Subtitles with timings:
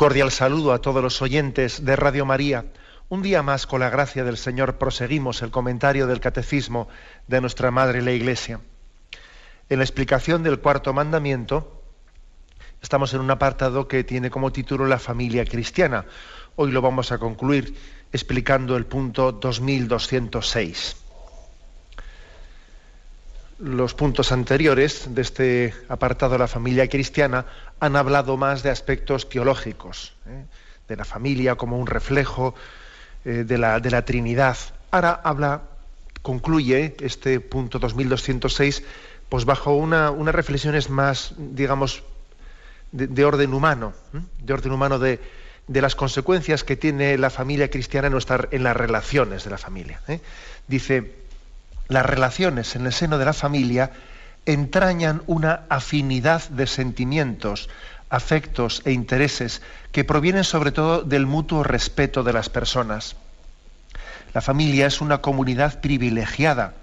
[0.00, 2.64] Cordial saludo a todos los oyentes de Radio María.
[3.10, 6.88] Un día más, con la gracia del Señor, proseguimos el comentario del Catecismo
[7.28, 8.60] de nuestra Madre la Iglesia.
[9.68, 11.82] En la explicación del cuarto mandamiento,
[12.80, 16.06] estamos en un apartado que tiene como título La familia cristiana.
[16.56, 17.76] Hoy lo vamos a concluir
[18.10, 21.09] explicando el punto 2206
[23.60, 27.44] los puntos anteriores de este apartado de la familia cristiana
[27.78, 30.44] han hablado más de aspectos teológicos, ¿eh?
[30.88, 32.54] de la familia como un reflejo
[33.24, 34.56] eh, de, la, de, la, Trinidad.
[34.90, 35.62] Ahora habla,
[36.22, 38.82] concluye este punto 2206,
[39.28, 42.02] pues bajo una, unas reflexiones más, digamos,
[42.92, 44.20] de, orden humano, ¿eh?
[44.42, 45.20] de orden humano de,
[45.68, 49.58] de, las consecuencias que tiene la familia cristiana en, nuestra, en las relaciones de la
[49.58, 50.00] familia.
[50.66, 51.20] Dice,
[51.90, 53.90] las relaciones en el seno de la familia
[54.46, 57.68] entrañan una afinidad de sentimientos,
[58.08, 59.60] afectos e intereses
[59.92, 63.16] que provienen sobre todo del mutuo respeto de las personas.
[64.32, 66.74] La familia es una comunidad privilegiada,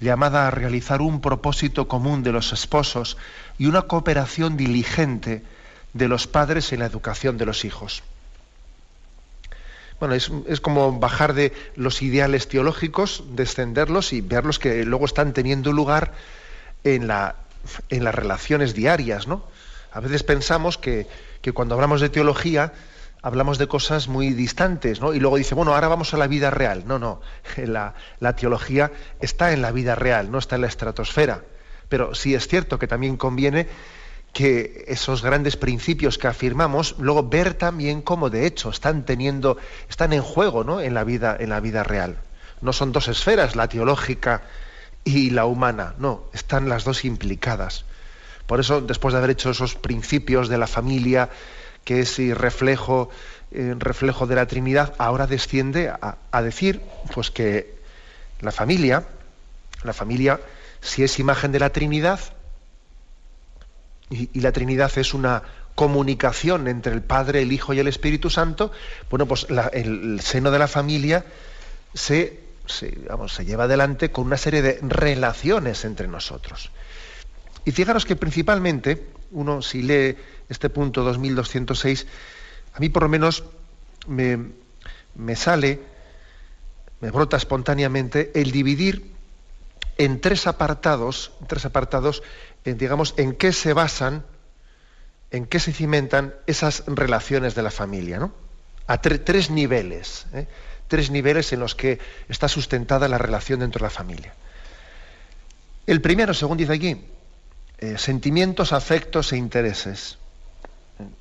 [0.00, 3.18] llamada a realizar un propósito común de los esposos
[3.58, 5.42] y una cooperación diligente
[5.92, 8.04] de los padres en la educación de los hijos
[9.98, 15.72] bueno, es, como bajar de los ideales teológicos, descenderlos y verlos que luego están teniendo
[15.72, 16.12] lugar
[16.84, 17.36] en, la,
[17.88, 19.44] en las relaciones diarias, ¿no?
[19.92, 21.06] A veces pensamos que,
[21.54, 22.72] cuando hablamos de teología
[23.22, 25.14] hablamos de cosas muy distantes, ¿no?
[25.14, 26.84] Y luego dice, bueno, ahora vamos a la vida real.
[26.86, 27.20] No, no,
[27.56, 31.42] la, la teología está en la vida real, no está en la estratosfera.
[31.88, 33.68] Pero sí es cierto que también conviene
[34.36, 39.56] que esos grandes principios que afirmamos, luego ver también cómo de hecho están teniendo,
[39.88, 40.82] están en juego ¿no?
[40.82, 42.18] en, la vida, en la vida real.
[42.60, 44.42] No son dos esferas, la teológica
[45.04, 47.86] y la humana, no, están las dos implicadas.
[48.46, 51.30] Por eso, después de haber hecho esos principios de la familia,
[51.84, 53.08] que es reflejo,
[53.50, 56.82] reflejo de la Trinidad, ahora desciende a, a decir
[57.14, 57.74] pues que
[58.42, 59.04] la familia,
[59.82, 60.40] la familia,
[60.82, 62.20] si es imagen de la Trinidad,
[64.10, 65.42] y, la Trinidad es una
[65.74, 68.72] comunicación entre el Padre, el Hijo y el Espíritu Santo,
[69.10, 71.24] bueno, pues el, seno de la familia
[71.92, 72.96] se, se,
[73.28, 76.70] se lleva adelante con una serie de relaciones entre nosotros.
[77.64, 80.16] Y fijaros que principalmente, uno si lee
[80.48, 82.06] este punto 2206,
[82.74, 83.44] a mí por lo menos
[84.06, 84.38] me,
[85.16, 85.80] me sale,
[87.00, 89.10] me brota espontáneamente el dividir
[89.98, 92.22] en tres apartados, tres apartados
[92.74, 94.24] digamos, en qué se basan,
[95.30, 98.32] en qué se cimentan esas relaciones de la familia, ¿no?
[98.86, 100.46] A tres niveles, ¿eh?
[100.88, 104.34] tres niveles en los que está sustentada la relación dentro de la familia.
[105.86, 107.04] El primero, según dice aquí,
[107.78, 110.18] eh, sentimientos, afectos e intereses.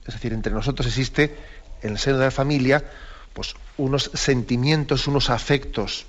[0.08, 1.36] Es decir, entre nosotros existe,
[1.82, 2.84] en el seno de la familia,
[3.34, 6.06] pues unos sentimientos, unos afectos.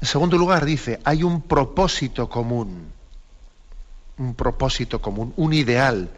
[0.00, 2.95] En segundo lugar, dice, hay un propósito común
[4.18, 6.10] un propósito común, un ideal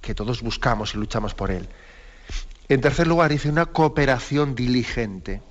[0.00, 1.68] que todos buscamos y luchamos por él.
[2.68, 5.42] En tercer lugar, dice una cooperación diligente.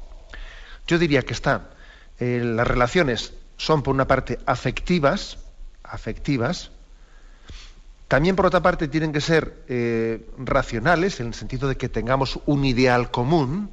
[0.88, 1.69] Yo diría que está,
[2.19, 5.38] eh, las relaciones son por una parte afectivas,
[5.83, 6.71] afectivas,
[8.07, 12.39] también por otra parte tienen que ser eh, racionales, en el sentido de que tengamos
[12.47, 13.69] un ideal común,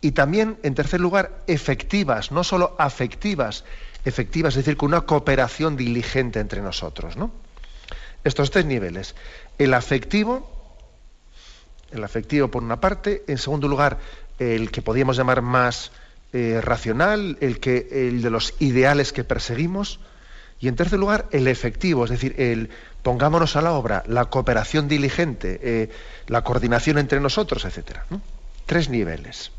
[0.00, 3.64] y también, en tercer lugar, efectivas, no solo afectivas,
[4.04, 7.16] efectiva, es decir, con una cooperación diligente entre nosotros.
[7.16, 7.30] ¿no?
[8.24, 9.14] Estos tres niveles.
[9.58, 10.48] El afectivo,
[11.90, 13.98] el afectivo por una parte, en segundo lugar,
[14.38, 15.92] el que podríamos llamar más
[16.32, 20.00] eh, racional, el, que, el de los ideales que perseguimos,
[20.60, 22.70] y en tercer lugar, el efectivo, es decir, el
[23.02, 25.90] pongámonos a la obra, la cooperación diligente, eh,
[26.26, 28.00] la coordinación entre nosotros, etc.
[28.66, 29.52] Tres niveles.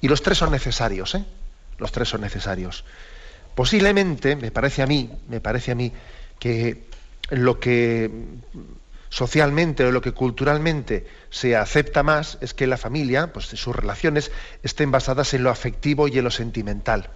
[0.00, 1.24] Y los tres son necesarios, ¿eh?
[1.78, 2.84] Los tres son necesarios.
[3.54, 5.92] Posiblemente, me parece a mí, me parece a mí
[6.38, 6.84] que
[7.30, 8.10] lo que
[9.08, 14.30] socialmente o lo que culturalmente se acepta más es que la familia, pues sus relaciones
[14.62, 17.10] estén basadas en lo afectivo y en lo sentimental.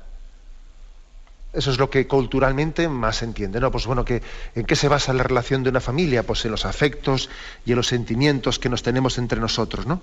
[1.52, 3.70] Eso es lo que culturalmente más se entiende, ¿no?
[3.70, 6.22] Pues bueno, ¿en qué se basa la relación de una familia?
[6.22, 7.28] Pues en los afectos
[7.66, 10.00] y en los sentimientos que nos tenemos entre nosotros, ¿no?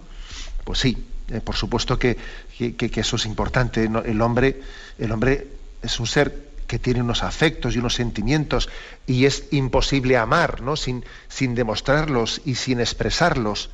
[0.64, 0.98] Pues sí,
[1.30, 2.18] eh, por supuesto que,
[2.60, 3.84] eso es importante.
[3.84, 4.62] El, hombre,
[4.98, 5.48] el hombre
[5.82, 8.70] es un ser que tiene unos afectos y unos sentimientos
[9.08, 10.76] y es imposible amar, ¿no?
[10.76, 13.72] Sin, sin demostrarlos y sin expresarlos.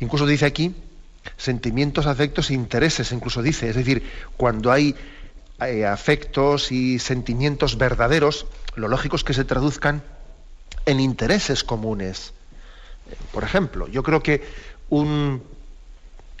[0.00, 0.74] Incluso dice aquí
[1.36, 4.02] sentimientos, afectos e intereses, incluso dice, es decir,
[4.36, 4.94] cuando hay
[5.60, 10.02] eh, afectos y sentimientos verdaderos, lo lógico es que se traduzcan
[10.86, 12.32] en intereses comunes.
[13.32, 14.42] Por ejemplo, yo creo que
[14.88, 15.42] un,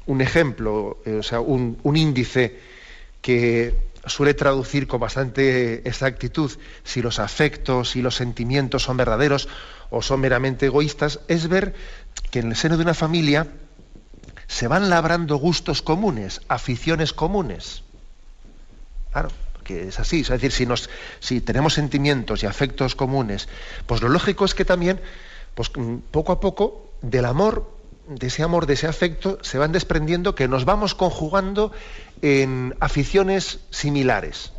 [0.06, 2.58] un ejemplo, eh, o sea, un, índice
[3.20, 3.74] que
[4.06, 6.50] suele traducir con bastante exactitud
[6.84, 9.48] si los afectos y los sentimientos son verdaderos
[9.90, 11.74] o son meramente egoístas, es ver
[12.30, 13.48] que en el seno de una familia
[14.46, 17.82] se van labrando gustos comunes, aficiones comunes.
[19.10, 20.20] Claro, porque es así.
[20.20, 20.68] Es decir, si,
[21.18, 23.48] si tenemos sentimientos y afectos comunes,
[23.86, 25.00] pues lo lógico es que también,
[25.54, 27.75] pues mm, poco a poco, del amor,
[28.08, 31.72] de ese amor, de ese afecto, se van desprendiendo que nos vamos conjugando
[32.22, 34.52] en aficiones similares.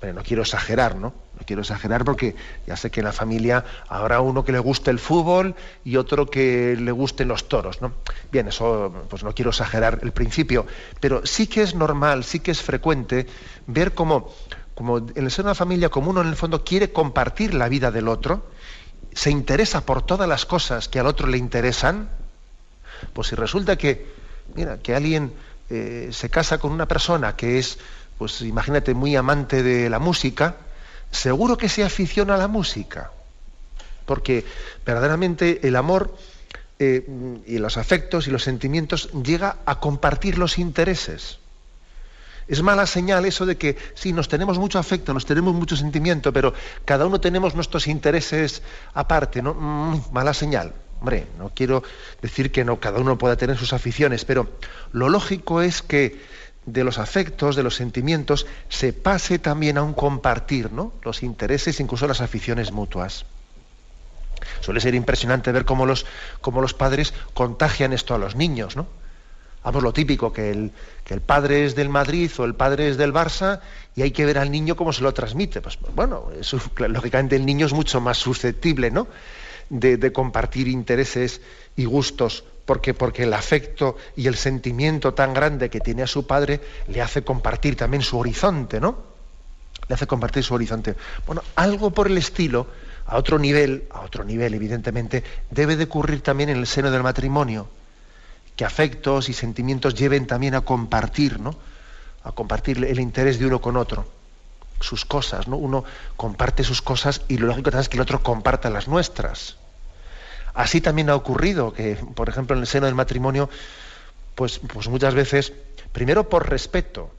[0.00, 1.12] Bueno, no quiero exagerar, ¿no?
[1.38, 2.36] No quiero exagerar porque
[2.66, 6.26] ya sé que en la familia habrá uno que le guste el fútbol y otro
[6.26, 7.92] que le gusten los toros, ¿no?
[8.30, 10.66] Bien, eso pues no quiero exagerar el principio,
[11.00, 13.26] pero sí que es normal, sí que es frecuente
[13.66, 14.32] ver cómo,
[14.74, 17.90] como en el de una familia, como uno en el fondo quiere compartir la vida
[17.90, 18.46] del otro,
[19.12, 22.08] se interesa por todas las cosas que al otro le interesan,
[23.12, 24.06] pues si resulta que,
[24.54, 25.32] mira, que alguien
[25.70, 27.78] eh, se casa con una persona que es,
[28.16, 30.56] pues imagínate, muy amante de la música,
[31.10, 33.12] seguro que se aficiona a la música,
[34.06, 34.44] porque
[34.84, 36.16] verdaderamente el amor
[36.78, 37.06] eh,
[37.46, 41.38] y los afectos y los sentimientos llega a compartir los intereses.
[42.48, 46.32] Es mala señal eso de que sí, nos tenemos mucho afecto, nos tenemos mucho sentimiento,
[46.32, 46.54] pero
[46.86, 48.62] cada uno tenemos nuestros intereses
[48.94, 49.52] aparte, ¿no?
[49.52, 50.72] Mm, mala señal.
[51.00, 51.82] Hombre, no quiero
[52.20, 54.48] decir que no, cada uno pueda tener sus aficiones, pero
[54.92, 56.20] lo lógico es que
[56.66, 60.92] de los afectos, de los sentimientos, se pase también a un compartir ¿no?
[61.02, 63.24] los intereses, incluso las aficiones mutuas.
[64.60, 66.06] Suele ser impresionante ver cómo los,
[66.40, 68.86] cómo los padres contagian esto a los niños, ¿no?
[69.64, 70.72] Vamos, lo típico, que el,
[71.04, 73.60] que el, padre es del Madrid o el padre es del Barça
[73.94, 75.60] y hay que ver al niño cómo se lo transmite.
[75.60, 76.30] Pues bueno,
[76.88, 79.08] lógicamente el niño es mucho más susceptible, ¿no?
[79.70, 81.40] De, compartir intereses
[81.76, 86.26] y gustos, porque, porque el afecto y el sentimiento tan grande que tiene a su
[86.26, 89.18] padre le hace compartir también su horizonte, ¿no?
[89.88, 90.94] Le hace compartir su horizonte.
[91.26, 92.66] Bueno, algo por el estilo,
[93.06, 97.02] a otro nivel, a otro nivel, evidentemente, debe de ocurrir también en el seno del
[97.02, 97.68] matrimonio.
[98.54, 101.56] Que afectos y sentimientos lleven también a compartir, ¿no?
[102.24, 104.17] A compartir el interés de uno con otro
[104.80, 105.56] sus cosas, ¿no?
[105.56, 105.84] Uno
[106.16, 109.56] comparte sus cosas y lo lógico es que el otro comparta las nuestras.
[110.54, 113.48] Así también ha ocurrido que, por ejemplo, en el seno del matrimonio,
[114.34, 115.52] pues, pues muchas veces,
[115.92, 117.12] primero por respeto,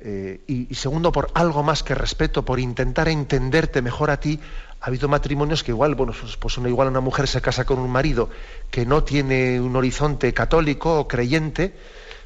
[0.00, 4.38] eh, y, segundo por algo más que respeto, por intentar entenderte mejor a ti,
[4.80, 7.78] ha habido matrimonios que igual, bueno, pues, pues una, igual una mujer se casa con
[7.78, 8.28] un marido
[8.70, 11.74] que no tiene un horizonte católico o creyente,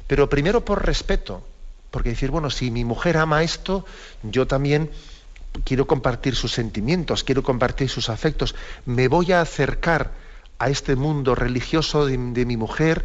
[0.05, 1.43] pero primero por respeto,
[1.91, 3.85] porque decir, bueno, si mi mujer ama esto,
[4.23, 4.89] yo también
[5.65, 8.55] quiero compartir sus sentimientos, quiero compartir sus afectos,
[8.85, 10.11] me voy a acercar
[10.57, 13.03] a este mundo religioso de, mi mujer,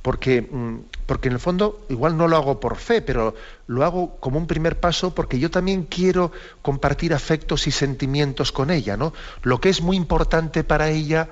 [0.00, 3.34] porque, mm, porque en el fondo igual no lo hago por fe, pero
[3.66, 8.70] lo hago como un primer paso porque yo también quiero compartir afectos y sentimientos con
[8.70, 9.12] ella, ¿no?
[9.42, 11.28] Lo que es muy importante para ella,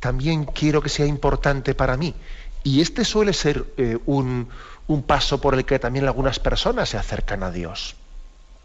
[0.00, 2.14] también quiero que sea importante para mí.
[2.62, 4.48] Y este suele ser eh, un,
[4.90, 7.94] un paso por el que también algunas personas se acercan a Dios.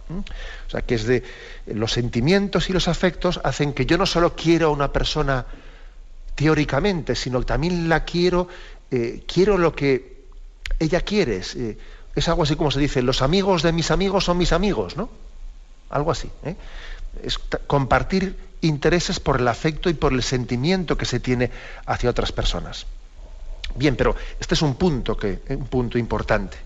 [0.10, 0.18] ¿Mm?
[0.18, 1.24] O sea, que es de
[1.68, 5.46] los sentimientos y los afectos hacen que yo no solo quiero a una persona
[6.34, 8.48] teóricamente, sino que también la quiero,
[8.90, 10.26] eh, quiero lo que
[10.80, 11.42] ella quiere.
[11.56, 11.78] Eh,
[12.16, 15.10] es, algo así como se dice, los amigos de mis amigos son mis amigos, ¿no?
[15.92, 16.32] Algo así.
[16.44, 16.56] ¿eh?
[17.22, 21.52] Es compartir intereses por el afecto y por el sentimiento que se tiene
[21.86, 22.88] hacia otras personas.
[23.76, 26.58] Bien, pero este es un punto, que, un punto importante.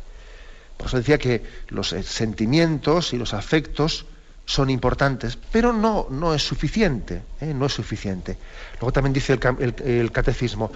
[0.78, 4.06] Por eso decía que los eh, sentimientos y los afectos
[4.46, 7.54] son importantes, pero no, no es suficiente, ¿eh?
[7.54, 8.38] no es suficiente.
[8.80, 10.72] Luego también dice el, catecismo,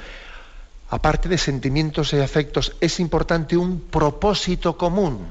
[0.89, 5.25] aparte de sentimientos y afectos, es importante un propósito común.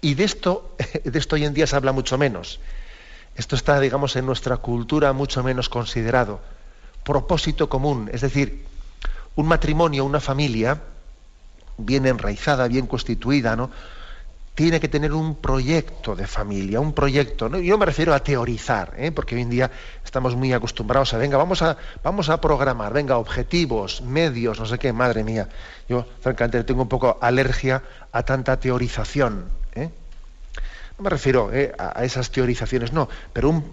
[0.00, 2.58] Y de esto, de esto hoy en día se habla mucho menos.
[3.36, 6.40] Esto está, digamos, en nuestra cultura mucho menos considerado.
[7.04, 8.64] Propósito común, es decir,
[9.36, 10.80] un matrimonio, una familia
[11.76, 13.70] bien enraizada, bien constituida, ¿no?
[14.54, 17.48] tiene que tener un proyecto de familia, un proyecto.
[17.48, 17.58] ¿no?
[17.58, 19.10] Yo me refiero a teorizar, ¿eh?
[19.10, 19.70] porque hoy en día
[20.04, 24.78] estamos muy acostumbrados a, venga, vamos a, vamos a programar, venga, objetivos, medios, no sé
[24.78, 25.48] qué, madre mía.
[25.88, 29.46] Yo, francamente, tengo un poco alergia a tanta teorización.
[29.74, 29.90] ¿eh?
[30.98, 31.72] No me refiero ¿eh?
[31.76, 33.64] a, esas teorizaciones, no, pero un,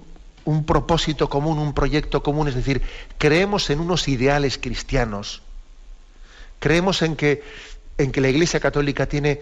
[0.46, 2.82] un propósito común, un proyecto común, es decir,
[3.20, 5.44] creemos en unos ideales cristianos,
[6.62, 7.44] creemos en que,
[7.98, 9.42] en que la Iglesia Católica tiene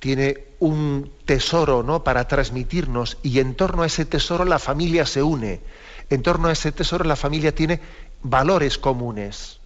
[0.00, 2.02] tiene un tesoro ¿no?
[2.02, 5.60] para transmitirnos y en torno a ese tesoro la familia se une.
[6.08, 7.80] En torno a ese tesoro la familia tiene
[8.22, 9.60] valores comunes.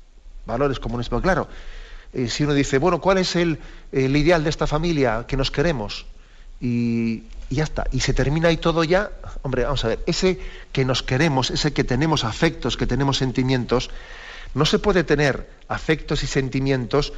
[0.45, 1.09] Valores comunes.
[1.09, 1.49] Pero claro,
[2.13, 3.61] eh, si uno dice, bueno, ¿cuál es el,
[3.93, 6.05] ideal de esta familia que nos queremos?
[6.61, 7.87] Y, y, ya está.
[7.93, 9.13] Y se termina ahí todo ya.
[9.43, 10.41] Hombre, vamos a ver, ese
[10.73, 13.89] que nos queremos, ese que tenemos afectos, que tenemos sentimientos,
[14.55, 17.13] no se puede tener afectos y sentimientos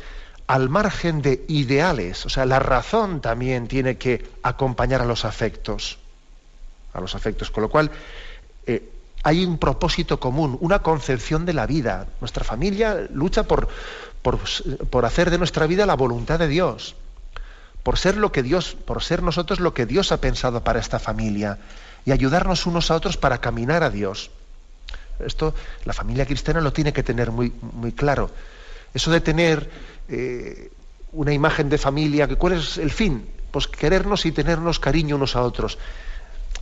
[0.47, 2.25] al margen de ideales.
[2.27, 5.99] O sea, la razón también tiene que acompañar a los afectos.
[6.93, 7.51] A los afectos.
[7.51, 7.91] Con lo cual,
[8.67, 8.91] eh,
[9.23, 12.07] hay un propósito común, una concepción de la vida.
[12.21, 13.69] Nuestra familia lucha por,
[14.23, 16.95] por, hacer de nuestra vida la voluntad de Dios.
[17.83, 20.99] Por ser lo que Dios, por ser nosotros lo que Dios ha pensado para esta
[20.99, 21.59] familia
[22.05, 24.31] y ayudarnos unos a otros para caminar a Dios.
[25.25, 25.55] Esto
[25.85, 28.31] la familia cristiana lo tiene que tener muy, muy claro.
[28.93, 29.69] Eso de tener
[30.09, 30.71] eh,
[31.13, 33.29] una imagen de familia, ¿cuál es el fin?
[33.51, 35.79] Pues querernos y tenernos cariño unos a otros.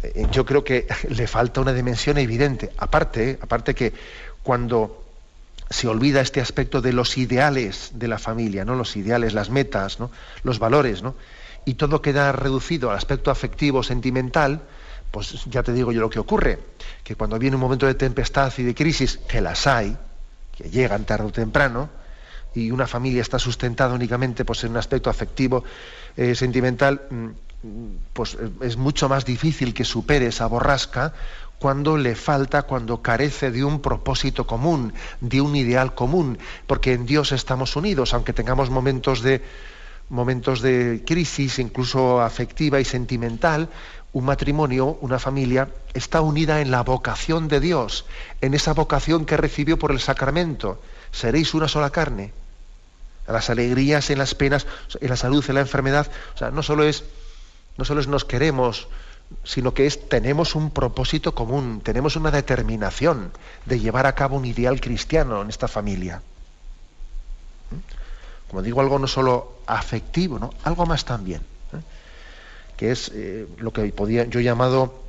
[0.02, 2.70] Eh, yo creo que le falta una dimensión evidente.
[2.78, 3.92] Aparte, aparte que
[4.42, 5.04] cuando
[5.70, 8.74] se olvida este aspecto de los ideales de la familia, ¿no?
[8.74, 10.10] Los ideales, las metas, ¿no?
[10.42, 11.14] Los valores, ¿no?
[11.64, 14.60] Y todo queda reducido al aspecto afectivo, sentimental,
[15.14, 16.58] pues ya te digo yo lo que ocurre,
[17.04, 19.96] que cuando viene un momento de tempestad y de crisis, que las hay,
[20.56, 21.88] que llegan tarde o temprano,
[22.52, 25.62] y una familia está sustentada únicamente pues, en un aspecto afectivo,
[26.16, 27.28] eh, sentimental, mm,
[28.12, 31.12] pues eh, es mucho más difícil que supere esa borrasca
[31.60, 37.06] cuando le falta, cuando carece de un propósito común, de un ideal común, porque en
[37.06, 39.42] Dios estamos unidos, aunque tengamos momentos de
[40.10, 43.70] momentos de crisis, incluso afectiva y sentimental,
[44.14, 48.06] un matrimonio, una familia, está unida en la vocación de Dios,
[48.40, 50.80] en esa vocación que recibió por el sacramento.
[51.10, 52.32] Seréis una sola carne
[53.26, 54.66] las alegrías, en las penas,
[55.00, 56.10] en la salud, en la enfermedad.
[56.34, 57.04] O sea, no solo es,
[57.76, 58.88] no solo es nos queremos,
[59.44, 63.32] sino que es tenemos un propósito común, tenemos una determinación
[63.64, 66.22] de llevar a cabo un ideal cristiano en esta familia.
[67.70, 68.50] ¿Mm?
[68.50, 70.52] Como digo, algo no solo afectivo, ¿no?
[70.62, 71.40] algo más también.
[72.76, 75.04] Que es eh, lo que podía, yo he llamado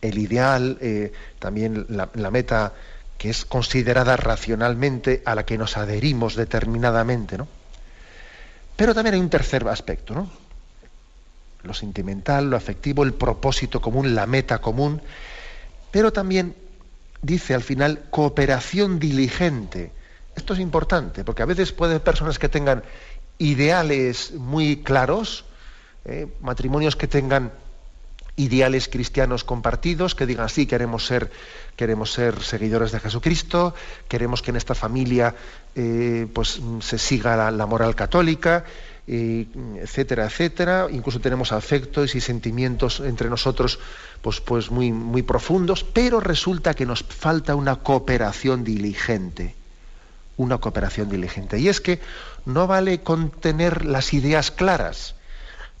[0.00, 2.74] el ideal, eh, también la, meta
[3.18, 7.48] que es considerada racionalmente, a la que nos adherimos determinadamente, ¿no?
[8.76, 10.30] Pero también hay un tercer aspecto, ¿no?
[11.62, 15.00] Lo sentimental, lo afectivo, el propósito común, la meta común,
[15.90, 16.54] pero también
[17.22, 19.92] dice al final cooperación diligente.
[20.36, 22.82] Esto es importante, porque a veces puede haber personas que tengan
[23.38, 25.44] ideales muy claros,
[26.04, 26.26] ¿eh?
[26.40, 27.52] matrimonios que tengan
[28.36, 31.30] ideales cristianos compartidos, que digan sí, queremos ser,
[31.76, 33.74] queremos ser seguidores de Jesucristo,
[34.08, 35.34] queremos que en esta familia
[35.74, 38.64] eh, pues, se siga la, moral católica,
[39.06, 40.88] etcétera, etcétera.
[40.90, 43.78] Incluso tenemos afectos y sentimientos entre nosotros
[44.22, 49.54] pues, pues muy, muy profundos, pero resulta que nos falta una cooperación diligente.
[50.36, 51.60] Una cooperación diligente.
[51.60, 52.00] Y es que
[52.46, 55.14] no vale con tener las ideas claras,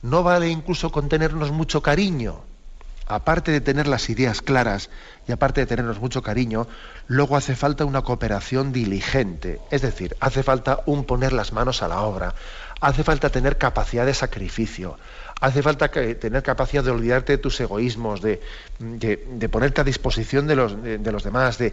[0.04, 2.42] no vale incluso con tenernos mucho cariño.
[3.06, 4.90] Aparte de tener las ideas claras
[5.26, 6.66] y aparte de tenernos mucho cariño,
[7.06, 9.60] luego hace falta una cooperación diligente.
[9.70, 12.34] Es decir, hace falta un poner las manos a la obra,
[12.82, 14.98] hace falta tener capacidad de sacrificio,
[15.40, 18.40] hace falta tener capacidad de olvidarte de tus egoísmos, de,
[19.50, 21.72] ponerte a disposición de los, de, los demás, de,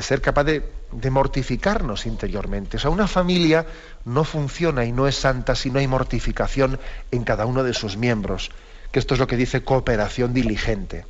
[0.00, 0.62] ser capaz de,
[1.10, 2.76] mortificarnos interiormente.
[2.76, 3.66] O sea, una familia
[4.04, 6.78] no funciona y no es santa si no hay mortificación
[7.10, 8.50] en cada uno de sus miembros,
[8.92, 11.04] que esto es lo que dice cooperación diligente.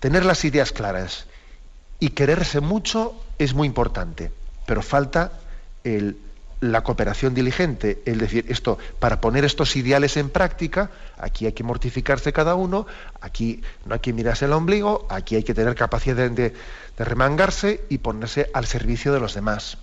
[0.00, 1.26] Tener las ideas claras
[2.00, 4.30] y quererse mucho es muy importante,
[4.66, 5.32] pero falta
[5.84, 6.18] el
[6.60, 11.62] la cooperación diligente, es decir, esto, para poner estos ideales en práctica, aquí hay que
[11.62, 12.86] mortificarse cada uno,
[13.20, 16.54] aquí no hay que mirarse el ombligo, aquí hay que tener capacidad de,
[16.98, 19.76] remangarse y ponerse al servicio de los demás.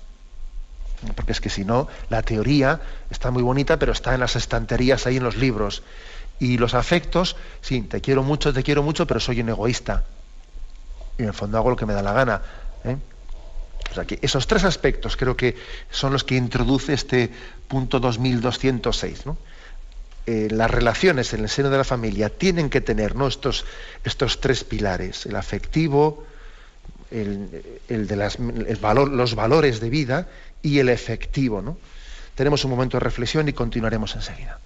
[1.15, 5.05] Porque es que si no, la teoría está muy bonita, pero está en las estanterías
[5.05, 5.83] ahí en los libros.
[6.39, 10.05] Y los afectos, sí, te quiero mucho, te quiero mucho, pero soy un egoísta.
[11.19, 12.41] Y en el fondo hago lo que me da la gana.
[12.85, 12.97] ¿eh?
[14.21, 15.55] Esos tres aspectos creo que
[15.91, 17.29] son los que introduce este
[17.67, 19.25] punto 2206.
[20.25, 23.65] eh, las relaciones en el seno de la familia tienen que tener estos,
[24.03, 26.25] estos tres pilares, el afectivo,
[27.11, 27.49] el,
[27.87, 28.15] de
[29.11, 30.27] los valores de vida
[30.61, 31.61] y el efectivo.
[31.61, 31.77] ¿no?
[32.35, 34.59] Tenemos un momento de reflexión y continuaremos enseguida.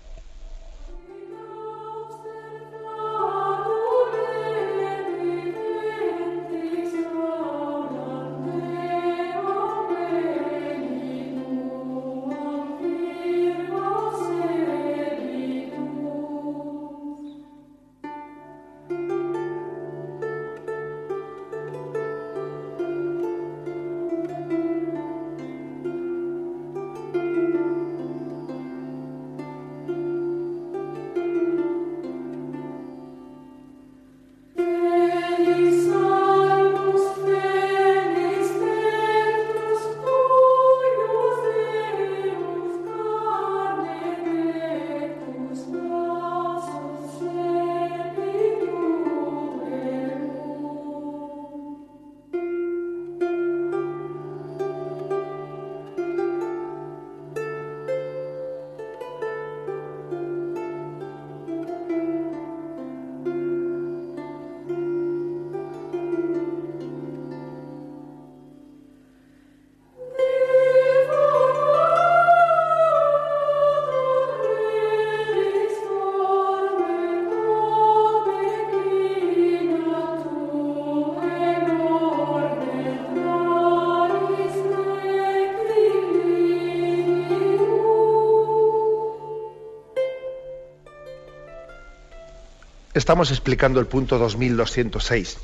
[92.98, 95.38] Estamos explicando el punto 2206.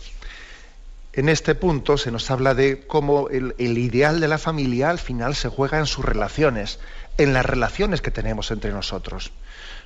[1.14, 5.36] En este punto se nos habla de cómo el, ideal de la familia al final
[5.36, 6.80] se juega en sus relaciones,
[7.20, 9.34] en las relaciones que tenemos entre nosotros.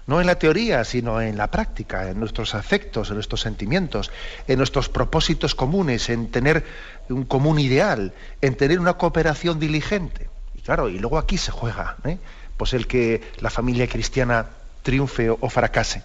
[0.06, 4.12] No en la teoría, sino en la práctica, en nuestros afectos, en nuestros sentimientos,
[4.48, 6.64] en nuestros propósitos comunes, en tener
[7.10, 10.30] un común ideal, en tener una cooperación diligente.
[10.56, 12.18] Y claro, y luego aquí se juega, ¿eh?
[12.56, 14.46] pues el que la familia cristiana
[14.84, 16.04] triunfe o fracase.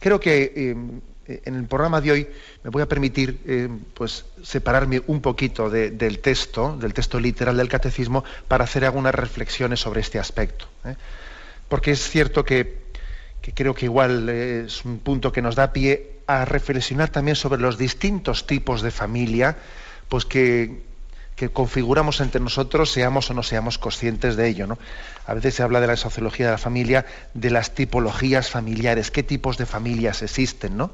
[0.00, 0.52] Creo que
[1.30, 2.28] eh, en el programa de hoy
[2.64, 7.68] me voy a permitir eh, pues, separarme un poquito del texto, del texto literal del
[7.68, 10.66] catecismo, para hacer algunas reflexiones sobre este aspecto.
[10.84, 10.96] ¿eh?
[11.68, 12.90] Porque es cierto que,
[13.54, 17.78] creo que igual es un punto que nos da pie a reflexionar también sobre los
[17.78, 19.56] distintos tipos de familia
[20.08, 20.82] pues que,
[21.40, 24.66] que configuramos entre nosotros, seamos o no seamos conscientes de ello.
[24.66, 24.76] ¿no?
[25.26, 29.22] A veces se habla de la sociología de la familia, de las tipologías familiares, qué
[29.22, 30.90] tipos de familias existen, ¿no?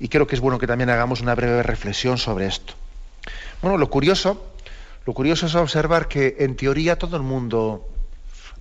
[0.00, 2.74] Y creo que es bueno que también hagamos una breve reflexión sobre esto.
[3.62, 4.44] Bueno, lo curioso,
[5.06, 7.88] lo curioso es observar que en teoría todo el mundo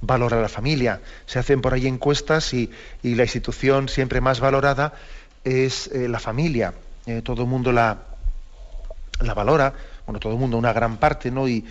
[0.01, 1.01] valora la familia.
[1.25, 2.69] Se hacen por ahí encuestas y,
[3.01, 4.93] la institución siempre más valorada
[5.43, 6.75] es eh, la familia.
[7.07, 7.97] Eh, todo el mundo la,
[9.21, 9.73] la valora
[10.07, 11.47] bueno, todo el mundo, una gran parte, ¿no?
[11.47, 11.63] Y,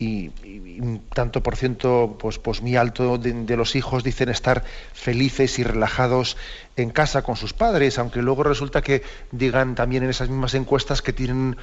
[0.00, 5.62] un tanto por ciento, pues, pues muy alto de, los hijos dicen estar felices y
[5.62, 6.36] relajados
[6.76, 11.00] en casa con sus padres, aunque luego resulta que digan también en esas mismas encuestas
[11.00, 11.56] que tienen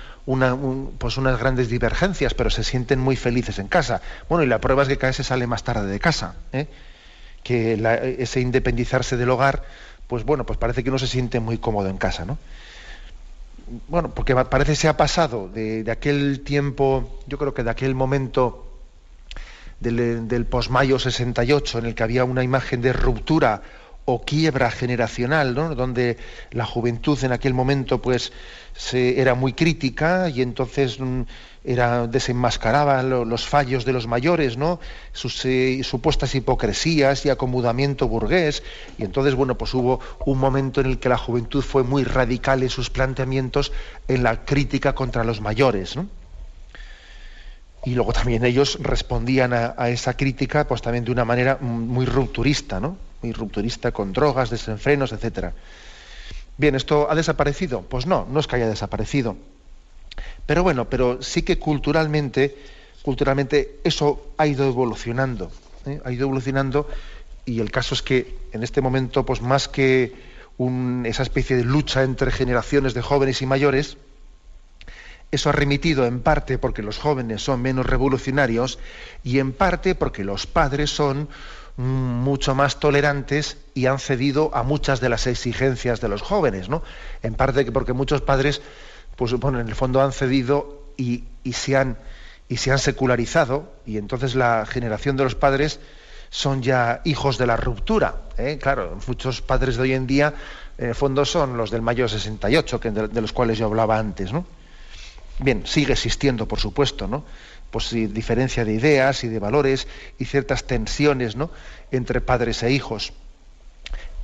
[0.98, 4.02] pues unas grandes divergencias, pero se sienten muy felices en casa.
[4.28, 6.68] Bueno, y la prueba es que cada vez se sale más tarde de casa, ¿eh?
[7.44, 7.74] que
[8.18, 9.62] ese independizarse del hogar,
[10.08, 12.40] pues bueno, pues parece que uno se siente muy cómodo en casa, ¿no?
[13.88, 18.68] Bueno, porque parece se ha pasado de, aquel tiempo, yo creo que de aquel momento
[19.80, 23.62] del, del posmayo 68, en el que había una imagen de ruptura
[24.06, 25.76] o quiebra generacional, ¿no?
[25.76, 26.18] donde
[26.52, 28.32] la juventud en aquel momento pues
[28.76, 31.22] se, era muy crítica y entonces mm,
[31.64, 34.80] era desenmascaraba los fallos de los mayores, ¿no?
[35.14, 38.64] Sus eh, supuestas hipocresías y acomodamiento burgués.
[38.98, 42.64] Y entonces, bueno, pues hubo un momento en el que la juventud fue muy radical
[42.64, 43.72] en sus planteamientos
[44.08, 45.96] en la crítica contra los mayores.
[47.86, 52.06] Y luego también ellos respondían a, a, esa crítica, pues también de una manera muy
[52.06, 52.98] rupturista, ¿no?
[53.22, 55.54] Muy rupturista con drogas, desenfrenos, etcétera.
[56.62, 57.82] Bien, ¿esto ha desaparecido?
[57.82, 59.36] Pues no, no es que haya desaparecido
[60.46, 62.58] pero bueno, pero sí que culturalmente,
[63.04, 65.52] culturalmente eso ha ido evolucionando,
[65.86, 66.02] ¿eh?
[66.04, 66.88] ha ido evolucionando
[67.46, 70.14] y el caso es que en este momento, pues más que
[71.06, 73.98] esa especie de lucha entre generaciones de jóvenes y mayores,
[75.32, 78.80] eso ha remitido en parte porque los jóvenes son menos revolucionarios
[79.24, 81.30] y en parte porque los padres son
[81.78, 86.84] mucho más tolerantes y han cedido a muchas de las exigencias de los jóvenes, ¿no?
[87.24, 88.62] En parte porque muchos padres
[89.16, 91.98] pues bueno, en el fondo han cedido y, se han,
[92.50, 95.80] y se han secularizado, y entonces la generación de los padres
[96.30, 98.24] son ya hijos de la ruptura.
[98.38, 98.58] ¿eh?
[98.62, 100.34] Claro, muchos padres de hoy en día,
[100.78, 104.00] en el fondo, son los del mayo 68, que de, de, los cuales yo hablaba
[104.00, 104.32] antes.
[104.32, 104.46] ¿no?
[105.42, 107.26] Bien, sigue existiendo, por supuesto, ¿no?
[107.72, 109.88] Pues diferencia de ideas y de valores
[110.20, 111.50] y ciertas tensiones ¿no?
[111.92, 113.14] entre padres e hijos.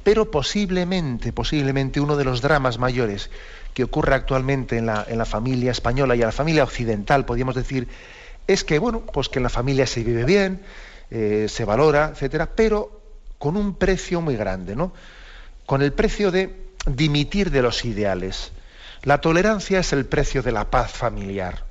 [0.03, 3.31] Pero posiblemente, posiblemente uno de los dramas mayores
[3.73, 7.55] que ocurre actualmente en la, en la familia española y en la familia occidental, podríamos
[7.55, 7.87] decir,
[8.45, 10.61] es que, bueno, pues que en la familia se vive bien,
[11.09, 13.01] eh, se valora, etcétera, pero
[13.37, 14.93] con un precio muy grande, ¿no?
[15.65, 18.51] Con el precio de dimitir de los ideales.
[19.03, 21.63] La tolerancia es el precio de la paz familiar.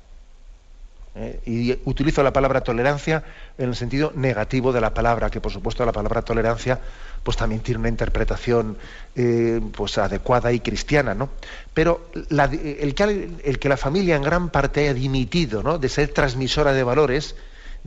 [1.15, 1.39] ¿eh?
[1.45, 3.23] Y utilizo la palabra tolerancia
[3.57, 6.79] en el sentido negativo de la palabra, que por supuesto la palabra tolerancia
[7.23, 8.77] pues también tiene una interpretación
[9.15, 11.29] eh, pues adecuada y cristiana, ¿no?
[11.73, 15.77] Pero el, que, el, que, la familia en gran parte haya dimitido ¿no?
[15.77, 17.35] de ser transmisora de valores,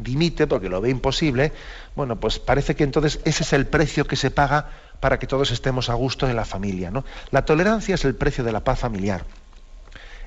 [0.02, 1.52] dimite porque lo ve imposible,
[1.94, 5.50] bueno, pues parece que entonces ese es el precio que se paga para que todos
[5.50, 6.90] estemos a gusto en la familia.
[6.90, 7.04] ¿no?
[7.30, 9.24] La tolerancia es el precio de la paz familiar.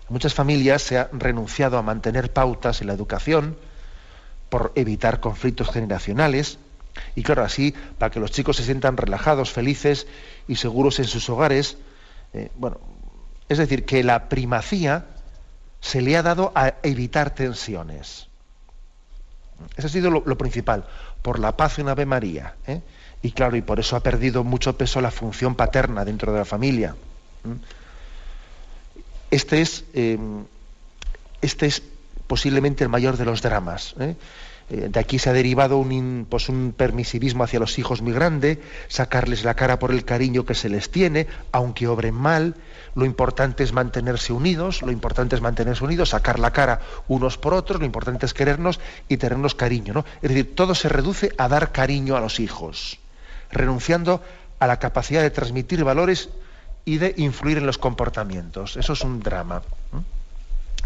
[0.07, 3.57] En muchas familias se ha renunciado a mantener pautas en la educación
[4.49, 6.59] por evitar conflictos generacionales.
[7.15, 10.05] Y claro, así, para que los chicos se sientan relajados, felices
[10.47, 11.77] y seguros en sus hogares,
[12.33, 12.79] eh, bueno,
[13.49, 15.07] es decir, que la primacía
[15.79, 18.29] se le ha dado a evitar tensiones.
[19.75, 20.85] Ese ha sido lo, lo principal,
[21.21, 22.55] por la paz en Ave María.
[22.67, 22.81] ¿eh?
[23.21, 26.45] Y claro, y por eso ha perdido mucho peso la función paterna dentro de la
[26.45, 26.95] familia.
[29.31, 30.17] Este es, eh,
[31.41, 31.81] este es
[32.27, 33.95] posiblemente el mayor de los dramas.
[33.99, 34.15] ¿eh?
[34.69, 38.61] Eh, de aquí se ha derivado un, pues un, permisivismo hacia los hijos muy grande,
[38.87, 42.55] sacarles la cara por el cariño que se les tiene, aunque obren mal.
[42.95, 47.53] Lo importante es mantenerse unidos, lo importante es mantenerse unidos, sacar la cara unos por
[47.53, 49.93] otros, lo importante es querernos y tenernos cariño.
[49.93, 50.05] ¿no?
[50.21, 52.99] Es decir, todo se reduce a dar cariño a los hijos,
[53.51, 54.21] renunciando
[54.59, 56.29] a la capacidad de transmitir valores
[56.85, 58.77] y de influir en los comportamientos.
[58.77, 59.61] Eso es un drama.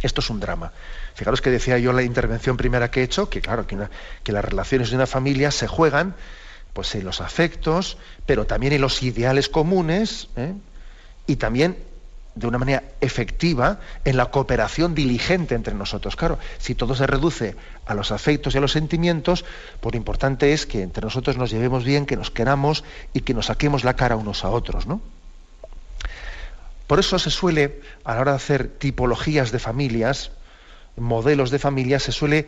[0.02, 0.72] Esto es un drama.
[1.18, 4.46] Fijaros que decía yo en la intervención primera que he hecho, que claro, que, las
[4.46, 6.14] relaciones de una familia se juegan
[6.74, 10.54] pues en los afectos, pero también en los ideales comunes, ¿eh?
[11.26, 11.76] y también
[12.36, 16.16] de una manera efectiva en la cooperación diligente entre nosotros.
[16.16, 17.56] Claro, si todo se reduce
[17.88, 19.44] a los afectos y a los sentimientos,
[19.82, 23.34] pues lo importante es que entre nosotros nos llevemos bien, que nos queramos y que
[23.34, 25.02] nos saquemos la cara unos a otros, ¿no?
[26.86, 30.30] Por eso se suele, a la hora de hacer tipologías de familias,
[30.98, 32.48] modelos de familias, se suele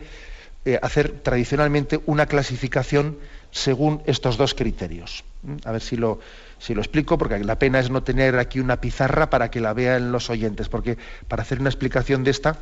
[0.64, 3.18] eh, hacer tradicionalmente una clasificación
[3.50, 5.24] según estos dos criterios.
[5.42, 5.56] ¿Mm?
[5.64, 6.20] A ver si lo,
[6.58, 9.72] si lo explico, porque la pena es no tener aquí una pizarra para que la
[9.72, 12.58] vean los oyentes, porque para hacer una explicación de esta,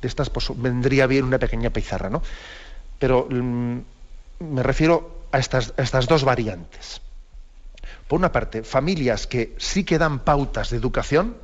[0.00, 2.22] de estas, pues vendría bien una pequeña pizarra, ¿no?
[2.98, 3.78] Pero mm,
[4.40, 7.00] me refiero a estas, a estas dos variantes
[8.08, 11.36] por una parte, familias que sí que dan pautas de educación,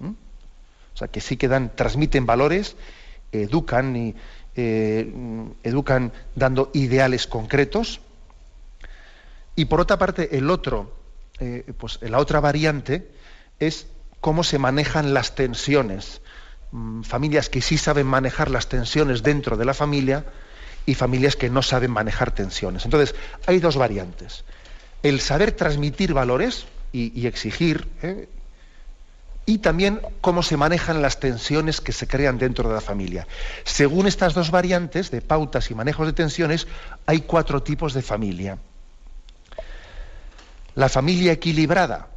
[0.00, 2.76] o sea, que sí que transmiten valores,
[3.32, 4.14] educan y
[4.54, 5.12] eh,
[5.62, 8.00] educan dando ideales concretos.
[9.54, 10.92] Y por otra parte, el otro,
[11.40, 13.10] eh, pues la otra variante
[13.58, 13.86] es
[14.20, 16.20] cómo se manejan las tensiones.
[16.72, 20.24] Mm, familias que sí saben manejar las tensiones dentro de la familia
[20.84, 22.84] y familias que no saben manejar tensiones.
[22.84, 23.14] Entonces,
[23.46, 24.44] hay dos variantes
[25.02, 28.28] el saber transmitir valores y, exigir, ¿eh?
[29.46, 33.28] Y también cómo se manejan las tensiones que se crean dentro de la familia.
[33.64, 36.66] Según estas dos variantes de pautas y manejos de tensiones,
[37.06, 38.58] hay cuatro tipos de familia.
[40.74, 42.08] La familia equilibrada,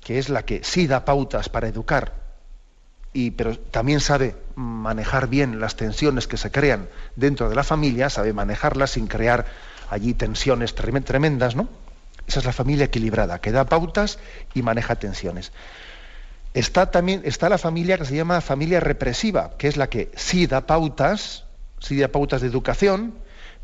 [0.00, 2.26] que es la que sí da pautas para educar,
[3.14, 8.10] y, pero también sabe manejar bien las tensiones que se crean dentro de la familia,
[8.10, 9.46] sabe manejarlas sin crear
[9.88, 11.70] allí tensiones tremendas, ¿no?
[12.26, 14.18] Esa es la familia equilibrada, que da pautas
[14.52, 15.52] y maneja tensiones.
[16.56, 20.46] Está también está la familia que se llama familia represiva, que es la que sí
[20.46, 21.44] da pautas,
[21.80, 23.12] sí da pautas de educación,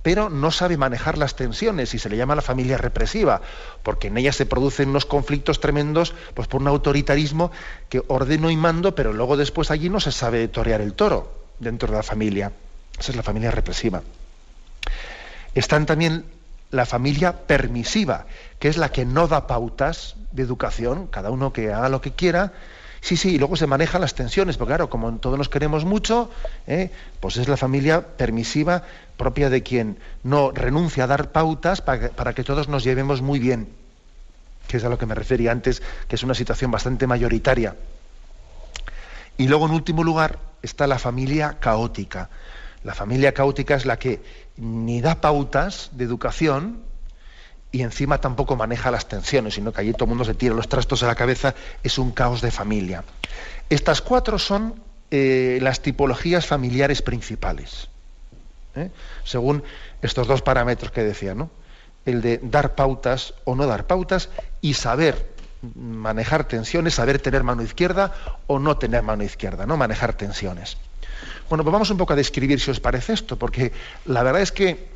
[0.03, 3.41] pero no sabe manejar las tensiones y se le llama la familia represiva,
[3.83, 7.51] porque en ella se producen unos conflictos tremendos pues por un autoritarismo
[7.89, 11.89] que ordeno y mando, pero luego después allí no se sabe torear el toro dentro
[11.89, 12.53] de la familia.
[12.99, 14.03] Esa es la familia represiva.
[15.55, 16.27] Están también
[16.71, 18.27] la familia permisiva,
[18.59, 22.13] que es la que no da pautas de educación, cada uno que haga lo que
[22.13, 22.53] quiera.
[23.03, 26.31] Sí, sí, y luego se manejan las tensiones, porque claro, como todos nos queremos mucho,
[26.69, 26.93] ¿eh?
[27.19, 28.85] pues es la familia permisiva
[29.17, 33.21] propia de quien no renuncia a dar pautas para que, para que todos nos llevemos
[33.21, 33.69] muy bien,
[34.69, 37.75] que es a lo que me refería antes, que es una situación bastante mayoritaria.
[39.37, 42.31] Y luego, en último lugar, está la familia caótica,
[42.85, 44.23] La familia caótica es la que
[44.57, 46.83] ni da pautas de educación
[47.73, 50.69] y encima tampoco maneja las tensiones, sino que allí todo el mundo se tira los
[50.69, 53.03] trastos a la cabeza, es un caos de familia.
[53.71, 54.75] Estas cuatro son
[55.11, 57.89] eh, las tipologías familiares principales,
[58.77, 58.91] ¿eh?
[59.25, 59.65] según
[60.03, 61.51] estos dos parámetros que decía, ¿no?
[62.05, 64.29] el de dar pautas o no dar pautas
[64.61, 65.33] y saber
[65.77, 68.15] manejar tensiones, saber tener mano izquierda
[68.49, 70.77] o no tener mano izquierda, no manejar tensiones.
[71.49, 73.73] Bueno, pues vamos un poco a describir si os parece esto, porque
[74.07, 74.92] la verdad es que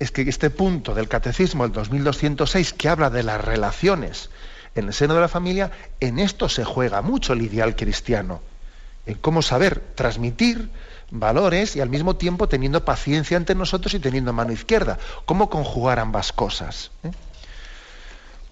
[0.00, 4.30] es que este punto del catecismo, el 2206, que habla de las relaciones
[4.74, 8.40] en el seno de la familia, en esto se juega mucho el ideal cristiano,
[9.04, 10.70] en cómo saber transmitir
[11.10, 15.98] valores y al mismo tiempo teniendo paciencia ante nosotros y teniendo mano izquierda, cómo conjugar
[15.98, 16.92] ambas cosas.
[17.02, 17.10] ¿eh?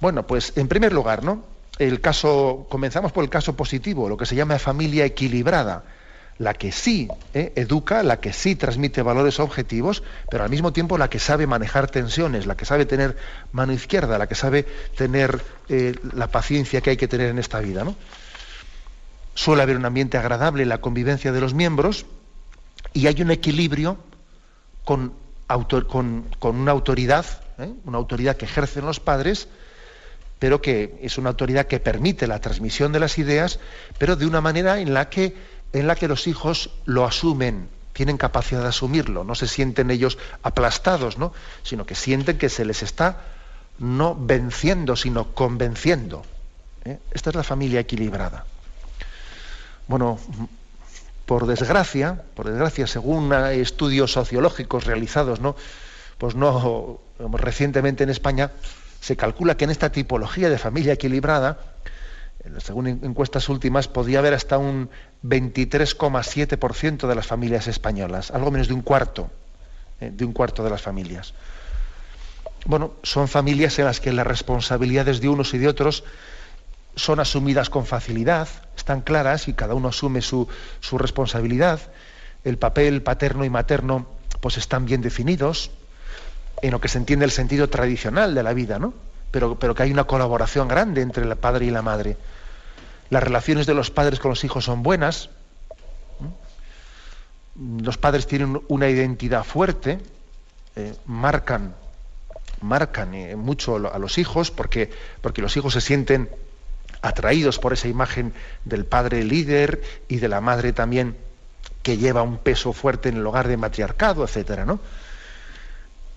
[0.00, 1.44] Bueno, pues en primer lugar, ¿no?
[1.78, 5.84] El caso, comenzamos por el caso positivo, lo que se llama familia equilibrada,
[6.38, 7.52] la que sí ¿eh?
[7.56, 11.90] educa, la que sí transmite valores objetivos, pero al mismo tiempo la que sabe manejar
[11.90, 13.16] tensiones, la que sabe tener
[13.52, 14.64] mano izquierda, la que sabe
[14.96, 17.82] tener eh, la paciencia que hay que tener en esta vida.
[17.84, 17.96] ¿no?
[19.34, 22.06] Suele haber un ambiente agradable en la convivencia de los miembros
[22.92, 23.98] y hay un equilibrio
[24.84, 25.12] con,
[26.42, 27.26] una autoridad,
[27.58, 27.72] ¿eh?
[27.84, 29.48] una autoridad que ejercen los padres,
[30.38, 33.58] pero que es una autoridad que permite la transmisión de las ideas,
[33.98, 35.34] pero de una manera en la que,
[35.72, 40.18] en la que los hijos lo asumen, tienen capacidad de asumirlo, no se sienten ellos
[40.42, 41.32] aplastados, ¿no?
[41.62, 43.22] sino que sienten que se les está
[43.78, 46.24] no venciendo, sino convenciendo.
[46.84, 46.98] ¿eh?
[47.12, 48.44] Esta es la familia equilibrada.
[49.86, 50.18] Bueno,
[51.26, 55.56] por desgracia, por desgracia, según estudios sociológicos realizados, ¿no?
[56.18, 58.50] Pues no recientemente en España,
[59.00, 61.58] se calcula que en esta tipología de familia equilibrada,
[62.58, 64.90] según encuestas últimas, podía haber hasta un
[65.24, 69.30] 23,7% de las familias españolas, algo menos de un cuarto,
[70.00, 71.34] eh, de un cuarto de las familias.
[72.64, 76.04] Bueno, son familias en las que las responsabilidades de unos y de otros
[76.96, 80.48] son asumidas con facilidad, están claras y cada uno asume su,
[80.80, 81.80] su responsabilidad.
[82.44, 84.06] El papel paterno y materno
[84.40, 85.70] pues están bien definidos,
[86.62, 88.94] en lo que se entiende el sentido tradicional de la vida, ¿no?
[89.30, 92.16] Pero, pero que hay una colaboración grande entre el padre y la madre.
[93.10, 95.30] Las relaciones de los padres con los hijos son buenas.
[97.80, 99.98] Los padres tienen una identidad fuerte,
[100.76, 101.74] eh, marcan,
[102.60, 104.90] marcan eh, mucho a los hijos porque,
[105.20, 106.28] porque los hijos se sienten
[107.02, 108.32] atraídos por esa imagen
[108.64, 111.16] del padre líder y de la madre también
[111.82, 114.80] que lleva un peso fuerte en el hogar de matriarcado, etcétera, ¿no?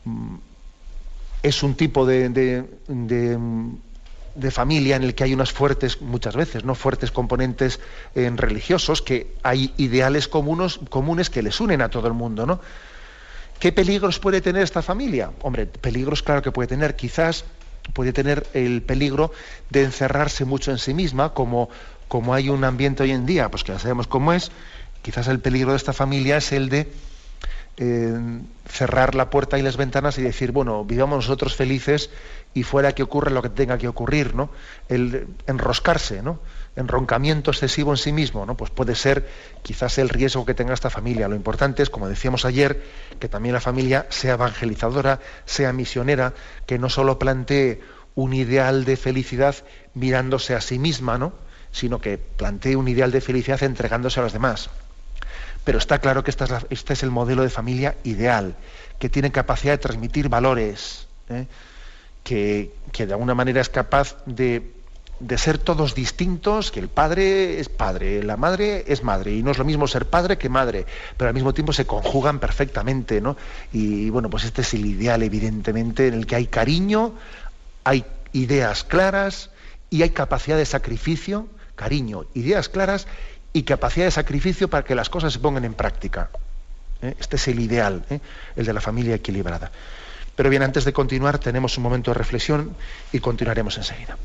[0.06, 0.36] Mm,
[1.44, 3.38] es un tipo de, de,
[4.52, 6.76] familia en el que hay unas fuertes, muchas veces, ¿no?
[6.76, 7.80] fuertes componentes
[8.16, 12.46] en religiosos, que hay ideales comunes, comunes que les unen a todo el mundo.
[12.46, 12.62] ¿no?
[13.60, 15.32] ¿Qué peligros puede tener esta familia?
[15.42, 16.96] Hombre, peligros claro que puede tener.
[16.96, 17.46] Quizás
[17.94, 19.32] puede tener el peligro
[19.70, 21.70] de encerrarse mucho en sí misma, como,
[22.08, 24.52] como hay un ambiente hoy en día, pues que ya sabemos cómo es.
[25.02, 26.92] Quizás el peligro de esta familia es el de
[28.68, 32.12] cerrar la puerta y las ventanas y decir, bueno, vivamos nosotros felices
[32.54, 34.50] y fuera que ocurra lo que tenga que ocurrir, ¿no?
[34.88, 36.40] El enroscarse, ¿no?
[36.76, 38.56] Enroncamiento excesivo en sí mismo, ¿no?
[38.56, 39.28] Pues puede ser
[39.64, 41.28] quizás el riesgo que tenga esta familia.
[41.28, 42.84] Lo importante es, como decíamos ayer,
[43.20, 46.34] que también la familia sea evangelizadora, sea misionera,
[46.68, 47.82] que no solo plantee
[48.14, 49.56] un ideal de felicidad
[49.96, 51.34] mirándose a sí misma, ¿no?
[51.72, 54.70] sino que plantee un ideal de felicidad entregándose a los demás.
[55.64, 58.56] Pero está claro que este es el modelo de familia ideal,
[59.00, 61.46] que tiene capacidad de transmitir valores, ¿eh?
[62.24, 64.72] que, de alguna manera es capaz de,
[65.38, 69.58] ser todos distintos, que el padre es padre, la madre es madre, y no es
[69.58, 70.86] lo mismo ser padre que madre,
[71.18, 73.38] pero al mismo tiempo se conjugan perfectamente, ¿no?
[73.72, 77.14] Y bueno, pues este es el ideal, evidentemente, en el que hay cariño,
[77.84, 79.50] hay ideas claras
[79.90, 83.08] y hay capacidad de sacrificio, cariño, ideas claras
[83.54, 86.30] y capacidad de sacrificio para que las cosas se pongan en práctica.
[87.02, 87.16] ¿Eh?
[87.20, 88.20] Este es el ideal, ¿eh?
[88.56, 89.72] el de la familia equilibrada.
[90.36, 92.76] Pero bien, antes de continuar, tenemos un momento de reflexión
[93.12, 94.18] y continuaremos enseguida.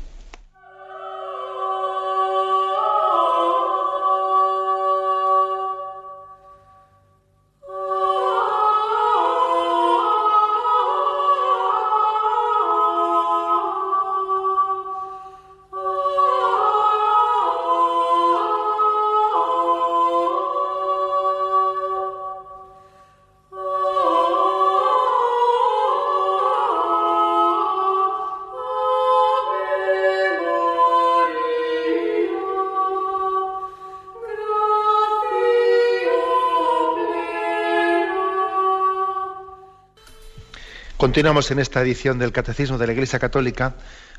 [41.07, 43.75] Continuamos en esta edición del Catecismo de la Iglesia Católica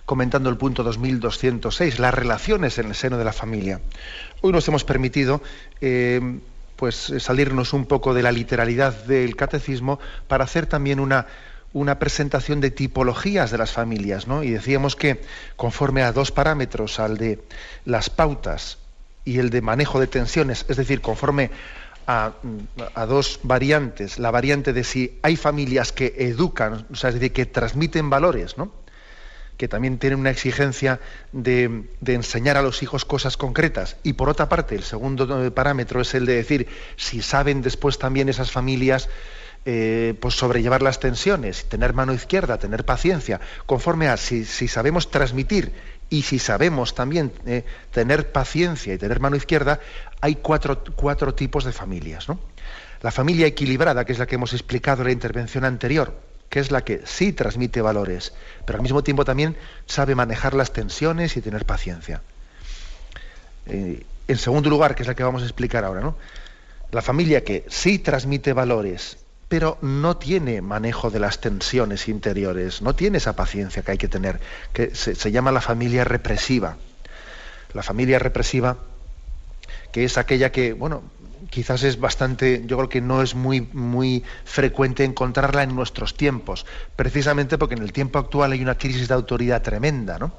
[0.07, 3.83] comentando el punto 2206, las relaciones en el seno de la familia.
[4.41, 5.43] Hoy nos hemos permitido
[5.83, 6.41] eh,
[6.77, 11.27] pues, salirnos un poco de la literalidad del catecismo para hacer también una,
[11.75, 14.27] una presentación de tipologías de las familias.
[14.27, 14.43] ¿no?
[14.43, 15.21] Y decíamos que
[15.57, 17.45] conforme a dos parámetros, al de
[17.85, 18.79] las pautas
[19.27, 21.51] y el de manejo de tensiones, es decir, conforme
[22.09, 22.33] a,
[23.07, 24.19] dos variantes.
[24.19, 28.57] La variante de si hay familias que educan, o sea, es decir, que transmiten valores,
[28.57, 28.73] ¿no?
[29.59, 31.01] que también tienen una exigencia
[31.33, 33.97] de, enseñar a los hijos cosas concretas.
[34.05, 37.99] Y por otra parte, el segundo eh, parámetro es el de decir si saben después
[37.99, 39.09] también esas familias
[39.65, 45.73] eh, pues sobrellevar las tensiones, tener mano izquierda, tener paciencia, conforme a si, sabemos transmitir
[46.09, 49.81] y si sabemos también eh, tener paciencia y tener mano izquierda,
[50.21, 52.29] hay cuatro, tipos de familias.
[52.29, 52.39] ¿no?
[53.03, 56.71] La familia equilibrada, que es la que hemos explicado en la intervención anterior, que es
[56.71, 58.33] la que sí transmite valores,
[58.65, 62.23] pero al mismo tiempo también sabe manejar las tensiones y tener paciencia.
[63.67, 66.17] Eh, en segundo lugar, que es la que vamos a explicar ahora, ¿no?
[66.91, 72.95] La familia que sí transmite valores, pero no tiene manejo de las tensiones interiores, no
[72.95, 74.41] tiene esa paciencia que hay que tener,
[74.73, 76.77] que se llama la familia represiva.
[77.75, 78.79] La familia represiva
[79.93, 81.03] que es aquella que, bueno,
[81.51, 86.67] quizás es bastante, yo creo que no es muy, muy frecuente encontrarla en nuestros tiempos,
[86.97, 90.33] precisamente porque en el tiempo actual hay una crisis de autoridad tremenda, ¿no?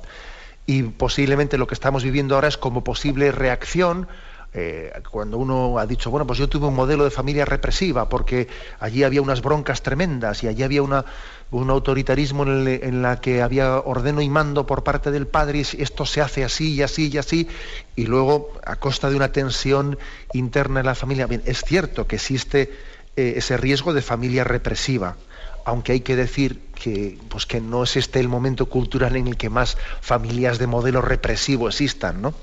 [0.65, 4.07] Y posiblemente lo que estamos viviendo ahora es como posible reacción
[4.51, 8.47] eh, cuando uno ha dicho, bueno, pues yo tuve un modelo de familia represiva porque
[8.79, 11.05] allí había unas broncas tremendas y allí había una,
[11.51, 15.81] un autoritarismo en, el, la que había ordeno y mando por parte del padre y
[15.81, 17.47] esto se hace así y así y así
[17.95, 19.97] y luego a costa de una tensión
[20.33, 21.25] interna en la familia.
[21.27, 22.71] Bien, es cierto que existe
[23.15, 25.17] eh, ese riesgo de familia represiva,
[25.65, 29.37] aunque hay que decir que, pues que no es este el momento cultural en el
[29.37, 32.33] que más familias de modelo represivo existan, ¿no?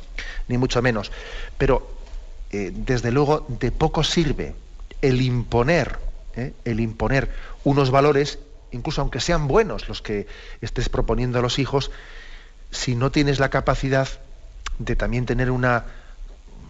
[0.49, 1.13] Ni mucho menos.
[1.59, 1.89] Pero
[2.51, 4.55] eh, desde luego de poco sirve
[5.03, 5.99] el imponer,
[6.37, 6.53] ¿eh?
[6.65, 7.31] el imponer
[7.65, 8.39] unos valores,
[8.77, 10.27] incluso aunque sean buenos los que
[10.61, 11.91] estés proponiendo a los hijos,
[12.71, 14.09] si no tienes la capacidad
[14.79, 15.85] de también tener una,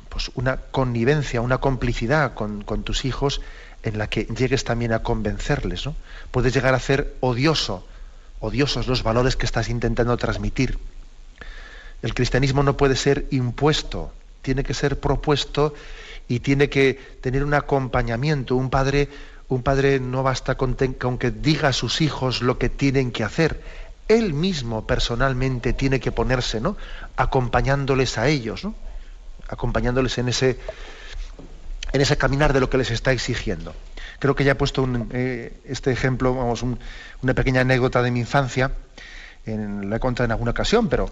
[0.08, 3.40] pues una connivencia, una complicidad con, tus hijos
[3.82, 5.86] en la que llegues también a convencerles.
[5.86, 5.94] ¿no?
[6.30, 7.86] Puedes llegar a ser odioso,
[8.40, 10.78] odiosos los valores que estás intentando transmitir.
[12.02, 15.74] El cristianismo no puede ser impuesto, tiene que ser propuesto
[16.28, 18.56] y tiene que tener un acompañamiento.
[18.56, 19.08] Un padre,
[19.48, 23.62] un padre no basta con, que diga a sus hijos lo que tienen que hacer.
[24.08, 26.76] Él mismo personalmente tiene que ponerse, ¿no?
[27.16, 28.74] Acompañándoles a ellos, ¿no?
[29.48, 30.58] Acompañándoles en ese,
[31.92, 33.74] en ese caminar de lo que les está exigiendo.
[34.18, 38.72] Creo que ya he puesto eh, este ejemplo, vamos, una pequeña anécdota de mi infancia,
[39.44, 41.10] la he contado en alguna ocasión, pero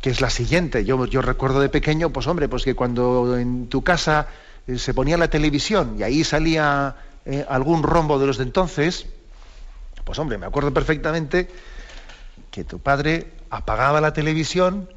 [0.00, 0.84] que es la siguiente.
[0.84, 4.28] Yo, yo recuerdo de pequeño, pues hombre, pues que cuando en tu casa
[4.66, 9.06] eh, se ponía la televisión y ahí salía eh, algún rombo de los de entonces,
[10.04, 11.48] pues hombre, me acuerdo perfectamente
[12.50, 14.88] que tu padre apagaba la televisión,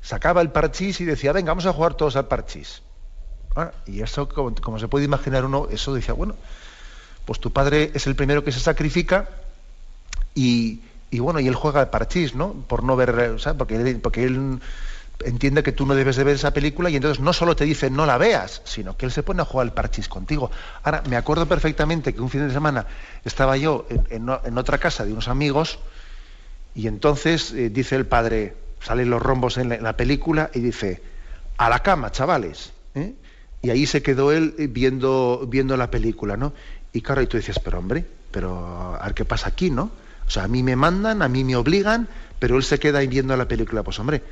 [0.00, 2.82] sacaba el parchís y decía, venga, vamos a jugar todos al parchís.
[3.54, 6.36] Ah, y eso, como, se puede imaginar uno, eso decía, bueno,
[7.24, 9.28] pues tu padre es el primero que se sacrifica
[10.34, 12.52] y, y bueno, y él juega al parchís, ¿no?
[12.52, 14.60] Por no ver, o sea, porque, porque él
[15.24, 17.90] entiende que tú no debes de ver esa película y entonces no solo te dice
[17.90, 20.50] no la veas, sino que él se pone a jugar al parchís contigo.
[20.82, 22.86] Ahora, me acuerdo perfectamente que un fin de semana
[23.24, 25.78] estaba yo en, otra casa de unos amigos
[26.74, 31.02] y entonces eh, dice el padre, salen los rombos en la, película y dice,
[31.56, 32.72] a la cama, chavales.
[32.94, 33.14] ¿eh?
[33.62, 36.52] Y ahí se quedó él eh, viendo, viendo la película, ¿no?
[36.92, 39.90] Y claro, y tú dices, pero hombre, pero a ver qué pasa aquí, ¿no?
[40.26, 42.08] O sea, a mí me mandan, a mí me obligan,
[42.38, 43.82] pero él se queda ahí viendo la película.
[43.82, 44.22] Pues hombre,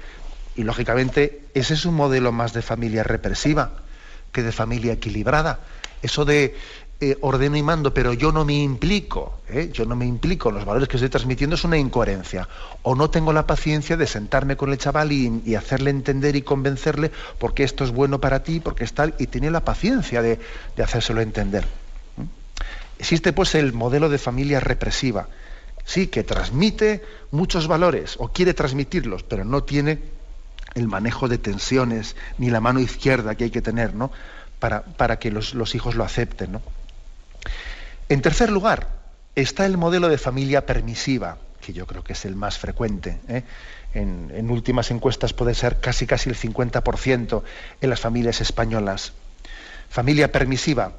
[0.57, 3.73] y lógicamente ese es un modelo más de familia represiva
[4.33, 5.61] que de familia equilibrada.
[6.03, 6.57] Eso de
[7.01, 9.71] eh, ordeno y mando, pero yo no me implico, ¿eh?
[9.73, 12.49] yo no me implico los valores que estoy transmitiendo es una incoherencia.
[12.83, 17.11] O no tengo la paciencia de sentarme con el chaval y, hacerle entender y convencerle
[17.39, 20.39] porque esto es bueno para ti, porque es tal, y tiene la paciencia de,
[20.77, 21.67] de hacérselo entender.
[22.99, 25.29] Existe pues el modelo de familia represiva
[25.87, 30.16] sí, que transmite muchos valores o quiere transmitirlos, pero no tiene
[30.77, 34.13] el manejo de tensiones ni la mano izquierda que hay que tener ¿no?
[34.61, 36.53] para, para que los, hijos lo acepten.
[36.53, 36.63] ¿no?
[38.09, 38.89] En tercer lugar,
[39.35, 43.19] está el modelo de familia permisiva, que yo creo que es el más frecuente.
[43.27, 43.43] ¿eh?
[43.95, 47.43] En, en, últimas encuestas puede ser casi casi el 50%
[47.81, 49.15] en las familias españolas.
[49.89, 50.93] Familia permisiva,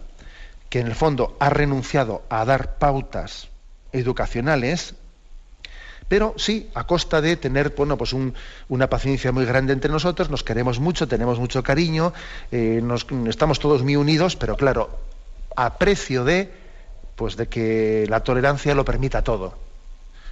[0.70, 3.50] que en el fondo ha renunciado a dar pautas
[3.92, 4.96] educacionales,
[6.08, 8.16] pero sí a costa de tener bueno, pues
[8.70, 12.14] una paciencia muy grande entre nosotros, nos queremos mucho, tenemos mucho cariño,
[12.52, 12.82] eh,
[13.28, 14.90] estamos todos muy unidos, pero claro,
[15.56, 16.52] a precio de,
[17.16, 19.56] pues de que la tolerancia lo permita todo.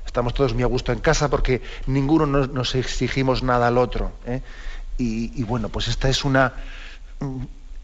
[0.05, 4.11] Estamos todos muy a gusto en casa porque ninguno nos, exigimos nada al otro.
[4.25, 4.41] ¿eh?
[4.97, 6.53] Y, bueno, pues esta es una,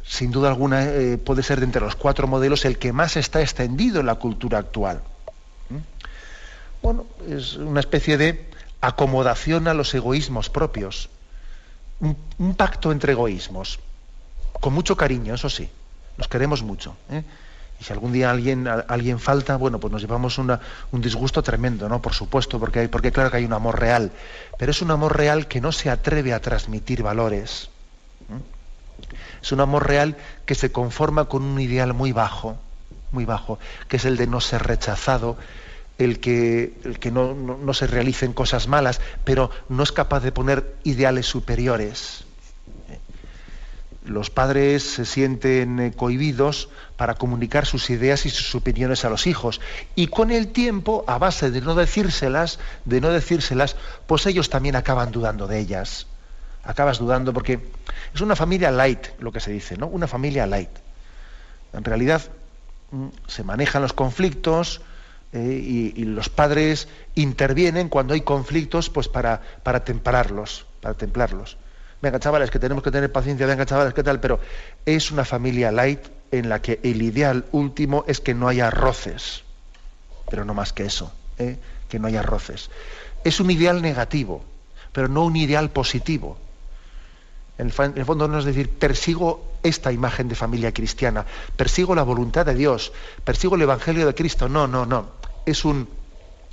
[0.06, 3.42] sin duda alguna, eh, puede ser de entre los cuatro modelos el que más está
[3.42, 5.02] extendido en la cultura actual
[6.82, 8.50] bueno, es una especie de
[8.82, 11.10] acomodación a los egoísmos propios.
[12.00, 13.80] Un, pacto entre egoísmos.
[14.54, 15.70] Con mucho cariño, eso sí.
[16.18, 16.96] Nos queremos mucho.
[17.12, 17.24] ¿eh?
[17.80, 20.60] Y si algún día alguien, alguien falta, bueno, pues nos llevamos un
[20.94, 22.02] disgusto tremendo, ¿no?
[22.02, 24.12] Por supuesto, porque, hay, porque claro que hay un amor real.
[24.58, 27.70] Pero es un amor real que no se atreve a transmitir valores.
[29.42, 32.58] Es un amor real que se conforma con un ideal muy bajo,
[33.12, 35.38] muy bajo, que es el de no ser rechazado,
[36.04, 40.76] el que, el que no, se realicen cosas malas, pero no es capaz de poner
[40.84, 42.24] ideales superiores.
[44.04, 49.28] Los padres se sienten eh, cohibidos para comunicar sus ideas y sus opiniones a los
[49.28, 49.62] hijos.
[49.94, 53.76] Y con el tiempo, a base de no decírselas, de no decírselas,
[54.08, 56.08] pues ellos también acaban dudando de ellas.
[56.64, 57.60] Acabas dudando porque
[58.12, 59.86] es una familia light, lo que se dice, ¿no?
[59.86, 60.72] Una familia light.
[61.74, 62.24] En realidad
[62.90, 64.82] mm, se manejan los conflictos,
[65.34, 71.58] eh, y, los padres intervienen cuando hay conflictos pues para, para temperarlos, para templarlos.
[72.02, 74.20] Venga, chavales, que tenemos que tener paciencia, venga, chavales, ¿qué tal?
[74.20, 74.40] Pero
[74.86, 76.02] es una familia light
[76.32, 79.44] en la que el ideal último es que no haya roces,
[80.30, 81.58] pero no más que eso, ¿eh?
[81.88, 82.70] que no haya roces.
[83.24, 84.44] Es un ideal negativo,
[84.92, 86.38] pero no un ideal positivo.
[87.58, 91.26] En el, fondo no es decir, persigo esta imagen de familia cristiana,
[91.56, 92.92] persigo la voluntad de Dios,
[93.24, 94.50] persigo el Evangelio de Cristo.
[94.50, 95.88] No, no, no es un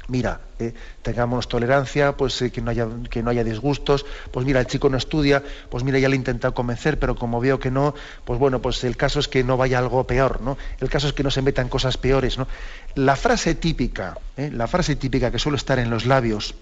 [0.08, 0.72] mira, eh,
[1.02, 4.88] tengamos tolerancia, pues eh, que, no haya, que no haya disgustos, pues mira, el chico
[4.88, 8.38] no estudia, pues mira, ya le he intentado convencer, pero como veo que no, pues
[8.38, 10.56] bueno, pues el caso es que no vaya algo peor, ¿no?
[10.80, 12.48] El caso es que no se metan cosas peores, ¿no?
[12.94, 16.54] La frase típica, eh, la frase típica que suele estar en los labios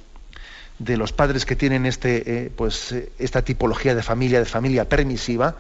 [0.79, 5.57] de los padres que tienen este, pues, esta tipología de familia, de familia permisiva,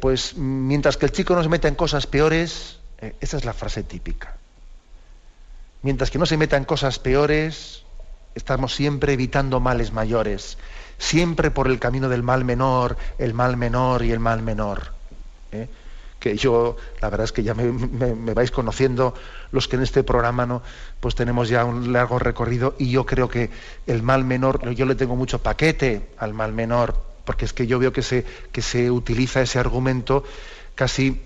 [0.00, 2.80] pues mientras que el chico no se meta en cosas peores,
[3.20, 4.36] esa es la frase típica
[5.84, 7.84] mientras que no se meta en cosas peores,
[8.34, 10.56] estamos siempre evitando males mayores,
[10.98, 14.92] siempre por el camino del mal menor, el mal menor y el mal menor.
[15.52, 15.68] ¿eh?
[16.18, 19.14] Que yo, la verdad es que ya me, vais conociendo
[19.52, 20.62] los que en este programa no,
[21.00, 23.50] pues tenemos ya un largo recorrido y yo creo que
[23.86, 27.78] el mal menor, yo le tengo mucho paquete al mal menor, porque es que yo
[27.78, 30.24] veo que se, que se utiliza ese argumento
[30.74, 31.20] casi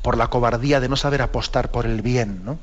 [0.00, 2.58] por la cobardía de no saber apostar por el bien, ¿no?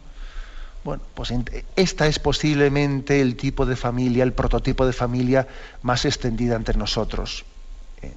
[0.86, 1.33] Bueno, pues
[1.75, 5.47] esta es posiblemente el tipo de familia, el prototipo de familia
[5.81, 7.43] más extendida entre nosotros,
[8.03, 8.13] eh,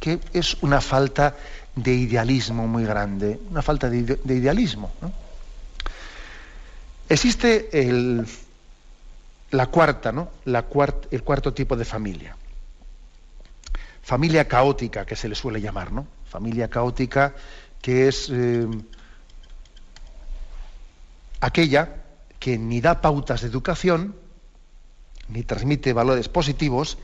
[0.00, 1.36] que es una falta
[1.74, 4.90] de idealismo muy grande, una falta de, idealismo.
[7.06, 8.26] Existe el,
[9.50, 10.30] la cuarta, ¿no?
[10.46, 10.64] La
[11.10, 12.34] el cuarto tipo de familia.
[14.02, 16.06] Familia caótica, que se le suele llamar, ¿no?
[16.30, 17.34] Familia caótica,
[17.82, 18.66] que es eh,
[21.42, 22.05] aquella
[22.46, 24.14] que ni da pautas de educación,
[25.26, 26.94] ni transmite valores positivos,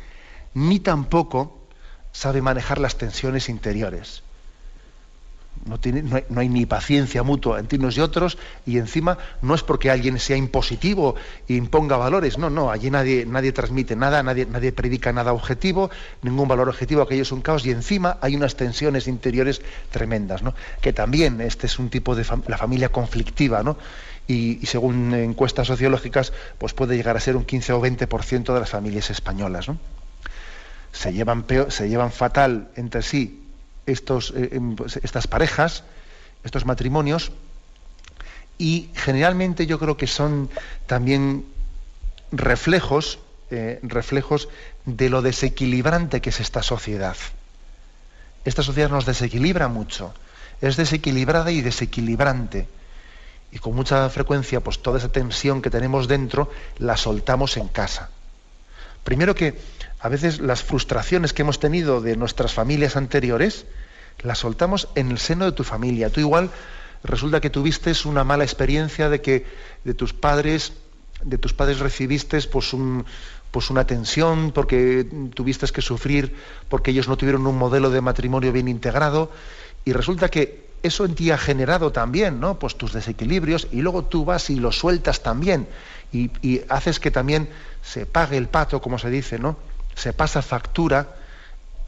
[0.55, 1.67] ni tampoco
[2.13, 4.23] sabe manejar las tensiones interiores.
[5.67, 5.79] No,
[6.39, 10.37] hay, ni paciencia mutua entre unos y otros, y encima no es porque alguien sea
[10.37, 11.17] impositivo
[11.49, 15.91] e imponga valores, no, no, allí nadie, nadie transmite nada, nadie, nadie predica nada objetivo,
[16.23, 20.55] ningún valor objetivo, aquello es un caos, y encima hay unas tensiones interiores tremendas, ¿no?
[20.81, 23.77] que también este es un tipo de la familia conflictiva, ¿no?
[24.27, 28.71] Y, según encuestas sociológicas, pues puede llegar a ser un 15 o 20% de las
[28.71, 29.67] familias españolas.
[30.93, 33.43] Se, llevan se llevan fatal entre sí
[33.87, 35.85] estos, eh, em, pues, estas parejas,
[36.45, 37.33] estos matrimonios,
[38.59, 40.49] y generalmente yo creo que son
[40.87, 41.45] también
[42.31, 43.19] reflejos,
[43.51, 44.49] eh, reflejos
[44.85, 47.17] de lo desequilibrante que es esta sociedad.
[48.45, 50.15] Esta sociedad nos desequilibra mucho,
[50.61, 52.69] es desequilibrada y desequilibrante
[53.53, 58.11] y con mucha frecuencia pues toda esa tensión que tenemos dentro la soltamos en casa.
[59.05, 59.59] Primero que
[60.01, 63.67] a veces las frustraciones que hemos tenido de nuestras familias anteriores
[64.23, 66.11] las soltamos en el seno de tu familia.
[66.11, 66.51] Tú igual
[67.05, 69.47] resulta que tuviste una mala experiencia de que
[69.85, 70.73] de tus padres
[71.23, 73.05] de tus padres recibiste pues un,
[73.53, 76.35] pues una tensión porque tuviste que sufrir
[76.69, 79.31] porque ellos no tuvieron un modelo de matrimonio bien integrado
[79.85, 82.59] y resulta que eso en ti ha generado también, ¿no?
[82.59, 85.69] Pues tus desequilibrios y luego tú vas y los sueltas también
[86.13, 87.49] y, haces que también
[87.83, 89.57] se pague el pato, como se dice, ¿no?
[89.95, 91.17] Se pasa factura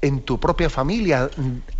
[0.01, 1.31] en tu propia familia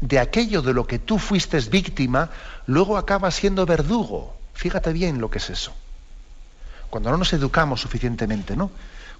[0.01, 2.31] de aquello de lo que tú fuiste víctima,
[2.67, 4.37] luego acabas siendo verdugo.
[4.55, 5.73] Fíjate bien lo que es eso.
[6.91, 8.71] Cuando no nos educamos suficientemente, ¿no?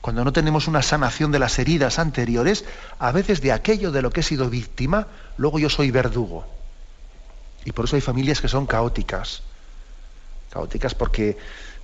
[0.01, 2.65] Cuando no tenemos una sanación de las heridas anteriores,
[2.99, 5.07] a veces de aquello de lo que he sido víctima,
[5.39, 6.47] luego yo soy verdugo.
[7.65, 9.43] Y por eso hay familias que son caóticas.
[10.51, 11.37] Caóticas porque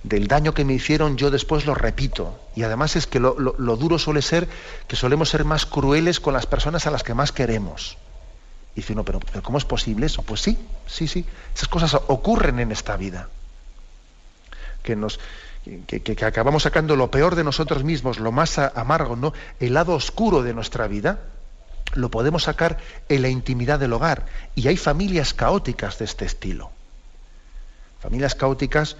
[0.03, 2.39] del daño que me hicieron yo después lo repito.
[2.55, 4.47] Y además es que lo, duro suele ser
[4.87, 7.97] que solemos ser más crueles con las personas a las que más queremos.
[8.73, 10.23] Y dice uno, pero, pero ¿cómo es posible eso?
[10.23, 10.57] Pues sí,
[10.87, 11.25] sí, sí.
[11.53, 13.27] Esas cosas ocurren en esta vida.
[14.81, 15.19] Que nos,
[15.87, 19.33] que, que, acabamos sacando lo peor de nosotros mismos, lo más amargo, ¿no?
[19.59, 21.19] El lado oscuro de nuestra vida,
[21.93, 22.77] lo podemos sacar
[23.09, 24.25] en la intimidad del hogar.
[24.55, 26.71] Y hay familias caóticas de este estilo.
[27.99, 28.97] Familias caóticas,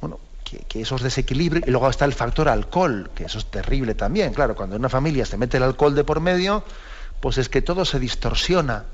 [0.00, 0.18] bueno,
[0.68, 4.54] que, esos desequilibrios, y luego está el factor alcohol, que eso es terrible también, claro,
[4.54, 6.64] cuando en una familia se mete el alcohol de por medio,
[7.20, 8.84] pues es que todo se distorsiona,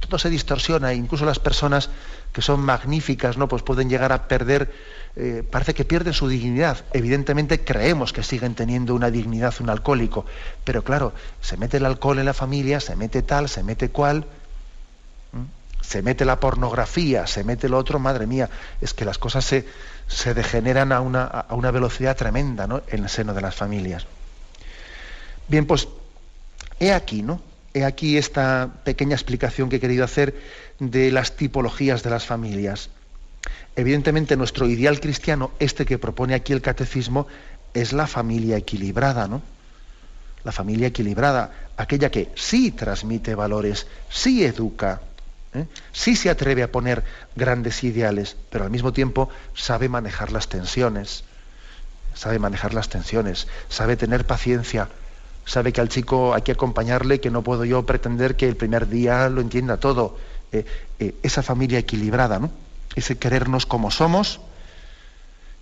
[0.00, 1.90] todo se distorsiona, incluso las personas
[2.32, 3.48] que son magníficas, ¿no?
[3.48, 4.72] Pues pueden llegar a perder,
[5.14, 6.84] eh, parece que pierden su dignidad.
[6.92, 10.24] Evidentemente creemos que siguen teniendo una dignidad un alcohólico,
[10.64, 14.26] pero claro, se mete el alcohol en la familia, se mete tal, se mete cual,
[15.82, 18.48] se mete la pornografía, se mete lo otro, madre mía,
[18.80, 19.66] es que las cosas se,
[20.06, 22.82] se degeneran a una, a una velocidad tremenda ¿no?
[22.88, 24.06] en el seno de las familias.
[25.48, 25.88] Bien, pues
[26.80, 27.42] he aquí, ¿no?
[27.74, 30.34] He aquí esta pequeña explicación que he querido hacer
[30.78, 32.90] de las tipologías de las familias.
[33.74, 37.26] Evidentemente, nuestro ideal cristiano, este que propone aquí el catecismo,
[37.72, 39.42] es la familia equilibrada, ¿no?
[40.44, 45.00] La familia equilibrada, aquella que sí transmite valores, sí educa,
[45.54, 45.66] ¿eh?
[45.92, 47.04] Sí se atreve a poner
[47.36, 51.24] grandes ideales, pero al mismo tiempo sabe manejar las tensiones,
[52.14, 54.88] sabe manejar las tensiones, sabe tener paciencia,
[55.44, 58.88] sabe que al chico hay que acompañarle, que no puedo yo pretender que el primer
[58.88, 60.16] día lo entienda todo.
[60.52, 60.66] Eh,
[60.98, 62.50] eh, esa familia equilibrada, ¿no?
[62.94, 64.40] Ese querernos como somos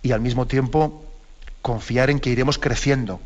[0.02, 1.04] y al mismo tiempo
[1.62, 3.20] confiar en que iremos creciendo,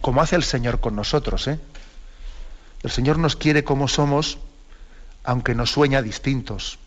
[0.00, 1.48] como hace el Señor con nosotros.
[1.48, 4.38] El Señor nos quiere como somos
[5.24, 6.78] aunque nos sueña distintos.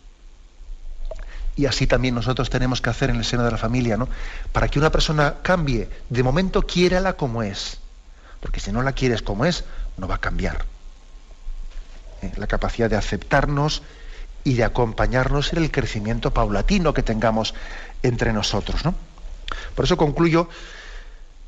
[1.56, 4.08] Y así también nosotros tenemos que hacer en el seno de la familia, ¿no?
[4.52, 7.78] Para que una persona cambie, de momento quiérala como es.
[8.40, 9.64] Porque si no la quieres como es,
[9.96, 10.66] no va a cambiar.
[12.20, 12.32] ¿Eh?
[12.36, 13.82] La capacidad de aceptarnos
[14.46, 17.52] y de acompañarnos en el crecimiento paulatino que tengamos
[18.02, 18.94] entre nosotros, ¿no?
[19.74, 20.48] Por eso concluyo,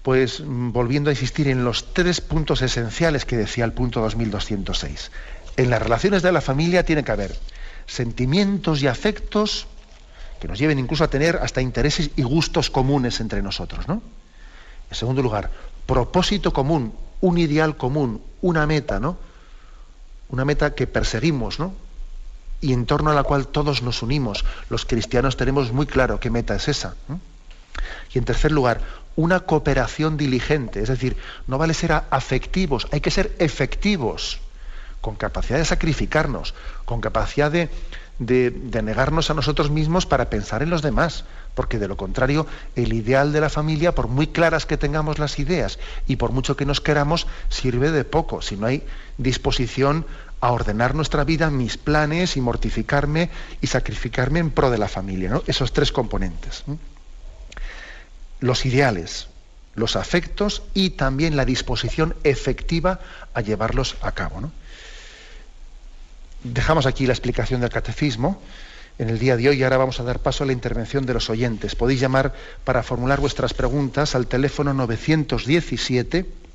[0.02, 5.10] pues volviendo a insistir en los tres puntos esenciales que decía el punto 2206
[5.58, 7.36] en las relaciones de la familia tiene que haber
[7.86, 9.66] sentimientos y afectos
[10.40, 14.00] que nos lleven incluso a tener hasta intereses y gustos comunes entre nosotros, ¿no?
[14.88, 15.50] En segundo lugar,
[15.84, 19.18] propósito común, un ideal común, una meta, ¿no?
[20.28, 21.74] Una meta que perseguimos, ¿no?
[22.60, 24.44] Y en torno a la cual todos nos unimos.
[24.68, 26.94] Los cristianos tenemos muy claro qué meta es esa.
[28.12, 28.80] Y en tercer lugar,
[29.18, 34.38] una cooperación diligente, es decir, no vale ser afectivos, hay que ser efectivos
[35.00, 36.54] con capacidad de sacrificarnos,
[36.84, 37.68] con capacidad de,
[38.18, 42.46] negarnos a nosotros mismos para pensar en los demás, porque de lo contrario,
[42.76, 46.56] el ideal de la familia, por muy claras que tengamos las ideas y por mucho
[46.56, 48.84] que nos queramos, sirve de poco, si no hay
[49.18, 50.06] disposición
[50.40, 53.30] a ordenar nuestra vida, mis planes y mortificarme
[53.60, 55.40] y sacrificarme en pro de la familia.
[55.46, 56.64] Esos tres componentes.
[58.40, 59.28] Los ideales,
[59.74, 63.00] los afectos y también la disposición efectiva
[63.34, 64.50] a llevarlos a cabo.
[66.44, 68.40] Dejamos aquí la explicación del catecismo
[68.98, 71.14] en el día de hoy y ahora vamos a dar paso a la intervención de
[71.14, 71.74] los oyentes.
[71.74, 72.34] Podéis llamar
[72.64, 76.26] para formular vuestras preguntas al teléfono 917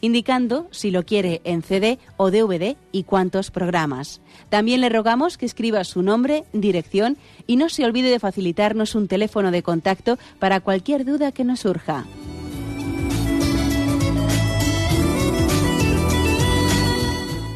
[0.00, 4.20] indicando si lo quiere en CD o DVD y cuántos programas.
[4.48, 9.08] También le rogamos que escriba su nombre, dirección y no se olvide de facilitarnos un
[9.08, 12.04] teléfono de contacto para cualquier duda que nos surja.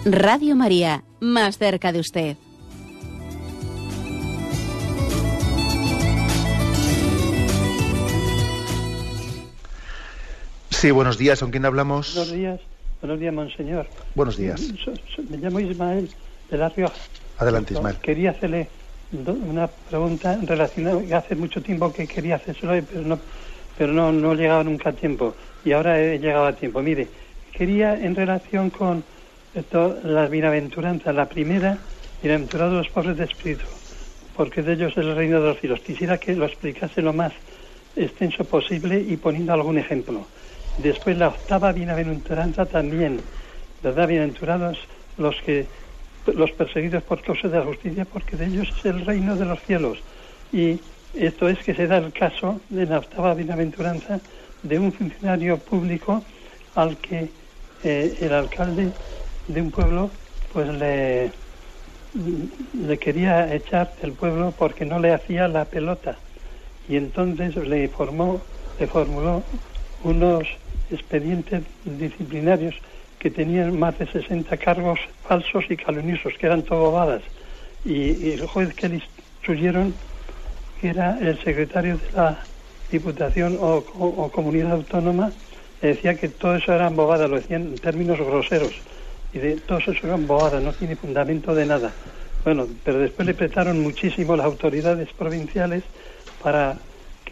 [0.04, 2.36] Radio María, más cerca de usted.
[10.82, 11.38] Sí, buenos días.
[11.38, 12.12] ¿Con quién hablamos?
[12.12, 12.60] Buenos días.
[13.00, 13.86] Buenos días, monseñor.
[14.16, 14.60] Buenos días.
[15.30, 16.10] Me llamo Ismael
[16.50, 16.96] de La Rioja.
[17.38, 17.98] Adelante, Ismael.
[18.02, 18.68] Quería hacerle
[19.12, 21.18] una pregunta relacionada.
[21.18, 23.20] Hace mucho tiempo que quería hacérselo, pero no,
[23.78, 25.36] pero no, no he llegado nunca a tiempo.
[25.64, 26.82] Y ahora he llegado a tiempo.
[26.82, 27.06] Mire,
[27.52, 29.04] quería en relación con
[29.54, 31.14] esto, las bienaventuranzas.
[31.14, 31.78] La primera,
[32.20, 33.66] bienaventurados los pobres de espíritu,
[34.36, 35.78] porque de ellos es el reino de los cielos.
[35.78, 37.32] Quisiera que lo explicase lo más
[37.94, 40.26] extenso posible y poniendo algún ejemplo.
[40.78, 43.20] Después la octava bienaventuranza también,
[43.82, 44.08] ¿verdad?
[44.08, 44.78] Bienaventurados
[45.18, 45.66] los que
[46.34, 49.60] los perseguidos por causa de la justicia, porque de ellos es el reino de los
[49.62, 49.98] cielos.
[50.52, 50.78] Y
[51.14, 54.20] esto es que se da el caso de la octava bienaventuranza
[54.62, 56.24] de un funcionario público
[56.74, 57.28] al que
[57.84, 58.92] eh, el alcalde
[59.48, 60.10] de un pueblo
[60.52, 61.32] pues le,
[62.86, 66.16] le quería echar del pueblo porque no le hacía la pelota
[66.88, 68.40] y entonces le formó
[68.78, 69.42] le formuló
[70.04, 70.46] unos
[70.92, 72.74] expedientes disciplinarios
[73.18, 77.22] que tenían más de 60 cargos falsos y calumniosos, que eran todo bobadas.
[77.84, 79.94] Y, el juez que le instruyeron,
[80.80, 82.44] que era el secretario de la
[82.90, 85.32] Diputación o, Comunidad Autónoma,
[85.80, 88.74] decía que todo eso eran bobadas, lo decían en términos groseros.
[89.32, 91.92] Y de todo eso eran bobadas, no tiene fundamento de nada.
[92.44, 95.84] Bueno, pero después le prestaron muchísimo las autoridades provinciales
[96.42, 96.76] para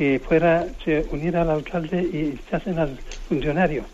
[0.00, 2.96] que fuera, se uniera al alcalde y echasen al
[3.28, 3.84] funcionario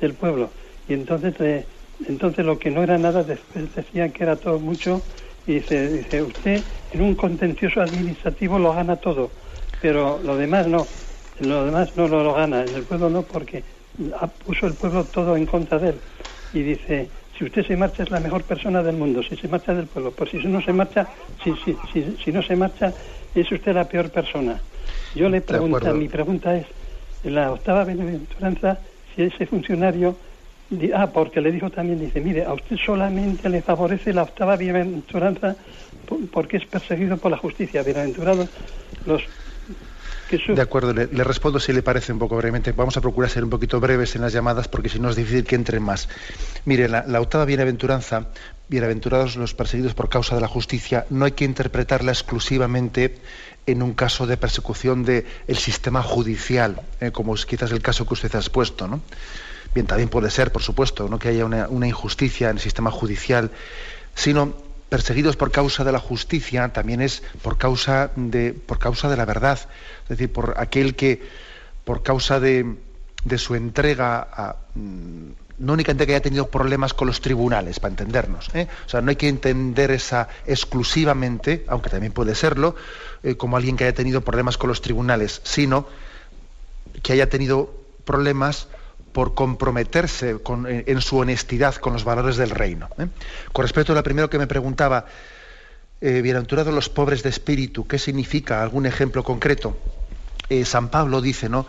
[0.00, 0.50] del pueblo.
[0.88, 1.64] Y entonces, eh,
[2.08, 5.04] entonces lo que no era nada, después decían que era todo mucho,
[5.46, 9.30] y dice, dice, usted en un contencioso administrativo lo gana todo,
[9.80, 10.88] pero lo demás no,
[11.38, 13.62] lo demás no lo, gana, en el pueblo no, porque
[14.44, 16.00] puso el pueblo todo en contra de él.
[16.52, 17.08] Y dice,
[17.38, 20.10] si usted se marcha es la mejor persona del mundo, si se marcha del pueblo,
[20.10, 21.06] pues si no se marcha,
[21.44, 22.92] si, si, si, si no se marcha,
[23.32, 24.60] es usted la peor persona.
[25.14, 26.66] Yo le pregunto, mi pregunta es,
[27.24, 28.78] en la octava bienaventuranza,
[29.14, 30.16] si ese funcionario,
[30.94, 35.56] ah, porque le dijo también, dice, mire, a usted solamente le favorece la octava bienaventuranza
[36.30, 37.82] porque es perseguido por la justicia.
[37.82, 38.48] Bienaventurados
[39.06, 39.22] los
[40.32, 42.72] de acuerdo, le, respondo si le parece un poco brevemente.
[42.72, 45.44] Vamos a procurar ser un poquito breves en las llamadas porque si no es difícil
[45.44, 46.08] que entren más.
[46.64, 48.28] Mire, la, la octava bienaventuranza,
[48.68, 53.16] bienaventurados los perseguidos por causa de la justicia, no hay que interpretarla exclusivamente
[53.66, 55.24] en un caso de persecución del
[55.56, 58.88] sistema judicial, eh, como es quizás el caso que usted ha expuesto.
[58.88, 59.00] ¿no?
[59.74, 61.18] Bien, también puede ser, por supuesto, ¿no?
[61.18, 63.50] que haya una, injusticia en el sistema judicial,
[64.14, 64.54] sino
[64.88, 69.24] perseguidos por causa de la justicia también es por causa de, por causa de la
[69.24, 69.58] verdad,
[70.02, 71.22] es decir, por aquel que
[71.84, 72.76] por causa de,
[73.24, 75.30] de su entrega a, mm,
[75.62, 78.50] no únicamente que haya tenido problemas con los tribunales, para entendernos.
[78.52, 78.66] ¿eh?
[78.84, 82.74] O sea, no hay que entender esa exclusivamente, aunque también puede serlo,
[83.22, 85.86] eh, como alguien que haya tenido problemas con los tribunales, sino
[87.02, 87.72] que haya tenido
[88.04, 88.66] problemas
[89.12, 90.36] por comprometerse
[90.66, 92.88] en, su honestidad con los valores del reino.
[92.98, 93.06] ¿eh?
[93.52, 95.06] Con respecto a lo primero que me preguntaba,
[96.00, 98.62] bienaventurados los pobres de espíritu, ¿qué significa?
[98.62, 99.76] ¿Algún ejemplo concreto?
[100.64, 101.66] San Pablo dice ¿no?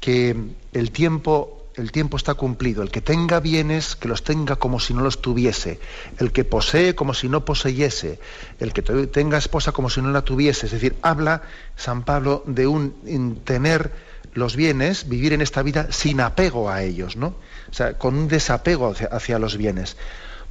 [0.00, 0.36] que
[0.74, 2.82] el tiempo el tiempo está cumplido.
[2.82, 5.80] El que tenga bienes, que los tenga como si no los tuviese.
[6.18, 8.18] El que posee, como si no poseyese.
[8.58, 10.66] El que tenga esposa, como si no la tuviese.
[10.66, 11.42] Es decir, habla
[11.76, 13.92] San Pablo de un tener
[14.34, 17.34] los bienes, vivir en esta vida sin apego a ellos, ¿no?
[17.70, 19.96] O sea, con un desapego hacia, los bienes.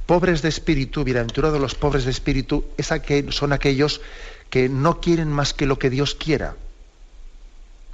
[0.06, 2.92] Pobres de espíritu, bienaventurados los pobres de espíritu, es
[3.30, 4.00] son aquellos
[4.48, 6.56] que no quieren más que lo que Dios quiera.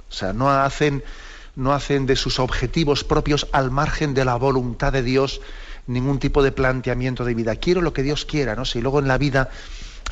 [0.09, 1.03] O sea, no hacen
[1.57, 5.41] no hacen de sus objetivos propios al margen de la voluntad de Dios
[5.87, 7.55] ningún tipo de planteamiento de vida.
[7.55, 8.63] Quiero lo que Dios quiera, ¿no?
[8.63, 9.49] Si luego en la vida,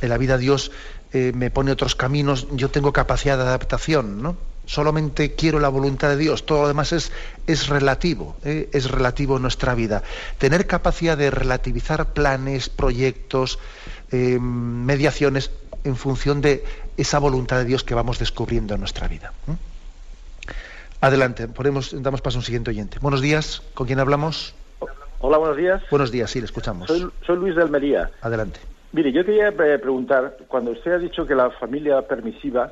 [0.01, 0.71] en la vida Dios
[1.13, 4.35] eh, me pone otros caminos, yo tengo capacidad de adaptación, ¿no?
[4.65, 7.11] Solamente quiero la voluntad de Dios, todo lo demás es,
[7.45, 8.67] es relativo, ¿eh?
[8.73, 10.01] es relativo en nuestra vida.
[10.39, 13.59] Tener capacidad de relativizar planes, proyectos,
[14.11, 15.51] eh, mediaciones
[15.83, 16.63] en función de
[16.97, 19.33] esa voluntad de Dios que vamos descubriendo en nuestra vida.
[21.05, 22.97] Adelante, ponemos, damos paso a un siguiente oyente.
[22.99, 24.55] Buenos días, ¿con quién hablamos?
[25.19, 25.83] Hola, buenos días.
[25.91, 26.87] Buenos días, sí, le escuchamos.
[26.87, 28.09] Soy, Luis de Almería.
[28.21, 28.59] Adelante.
[28.91, 32.71] Mire, yo quería eh, preguntar, cuando usted ha dicho que la familia permisiva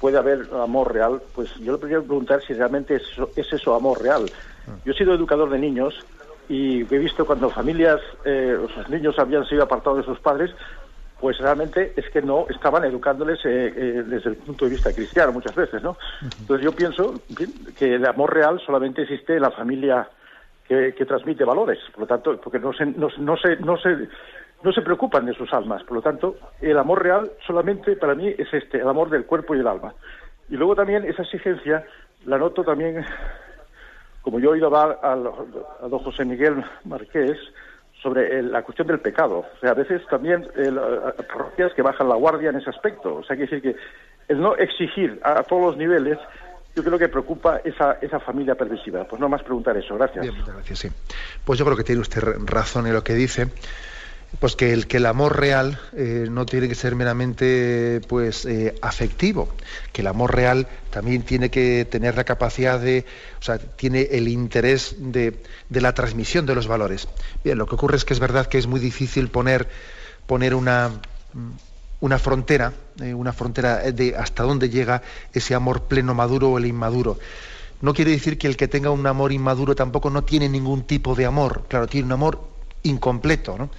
[0.00, 3.74] puede haber amor real, pues yo le quería preguntar si realmente es eso, es eso
[3.74, 4.30] amor real.
[4.68, 4.76] Ah.
[4.84, 5.96] Yo he sido educador de niños
[6.48, 10.52] y he visto cuando familias, eh, sus niños habían sido apartados de sus padres,
[11.20, 15.32] pues realmente es que no estaban educándoles eh, eh, desde el punto de vista cristiano
[15.32, 15.96] muchas veces, ¿no?
[16.40, 17.14] Entonces yo pienso
[17.78, 20.08] que el amor real solamente existe en la familia
[20.66, 24.08] que, transmite valores, por lo tanto, porque no se, no, no, se, no, se,
[24.62, 28.34] no se preocupan de sus almas, por lo tanto, el amor real solamente para mí
[28.36, 29.94] es este, el amor del cuerpo y el alma.
[30.48, 31.84] Y luego también esa exigencia
[32.24, 33.04] la noto también,
[34.22, 37.38] como yo he oído hablar a, a don José Miguel Marqués,
[38.04, 39.38] sobre la cuestión del pecado.
[39.38, 40.70] O sea, a veces también eh,
[41.26, 43.14] parroquias que bajan la guardia en ese aspecto.
[43.16, 43.76] O sea, que decir que
[44.28, 46.18] el no exigir a, todos los niveles,
[46.76, 49.04] yo creo que preocupa esa, esa familia permisiva.
[49.04, 49.94] Pues no más preguntar eso.
[49.96, 50.20] Gracias.
[50.20, 50.88] Bien, muchas gracias, sí.
[51.46, 53.48] Pues yo creo que tiene usted razón en lo que dice
[54.38, 59.48] pues que el, amor real eh, no tiene que ser meramente pues eh, afectivo,
[59.92, 63.04] que el amor real también tiene que tener la capacidad de,
[63.38, 67.08] o sea, tiene el interés de, la transmisión de los valores.
[67.42, 69.68] Bien, lo que ocurre es que es verdad que es muy difícil poner,
[70.26, 70.90] poner una,
[72.00, 76.66] una frontera, eh, una frontera de hasta dónde llega ese amor pleno maduro o el
[76.66, 77.18] inmaduro.
[77.82, 81.14] No quiere decir que el que tenga un amor inmaduro tampoco no tiene ningún tipo
[81.14, 81.64] de amor.
[81.68, 82.40] Claro, tiene un amor
[82.82, 83.70] incompleto, ¿no?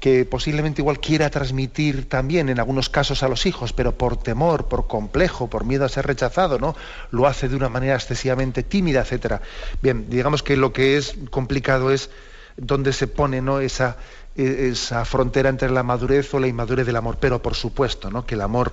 [0.00, 4.66] Que posiblemente igual quiera transmitir también en algunos casos a los hijos, pero por temor,
[4.66, 6.74] por complejo, por miedo a ser rechazado, ¿no?
[7.10, 9.42] Lo hace de una manera excesivamente tímida, etcétera.
[9.82, 12.10] Bien, digamos que lo que es complicado es
[12.56, 13.60] dónde se pone ¿no?
[13.60, 13.98] esa,
[14.36, 18.24] e, esa frontera entre la madurez o la inmadurez del amor, pero por supuesto, ¿no?
[18.24, 18.72] que el amor,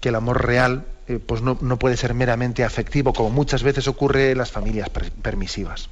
[0.00, 4.32] que el amor real eh, pues no, puede ser meramente afectivo, como muchas veces ocurre
[4.32, 4.88] en las familias
[5.22, 5.90] permisivas.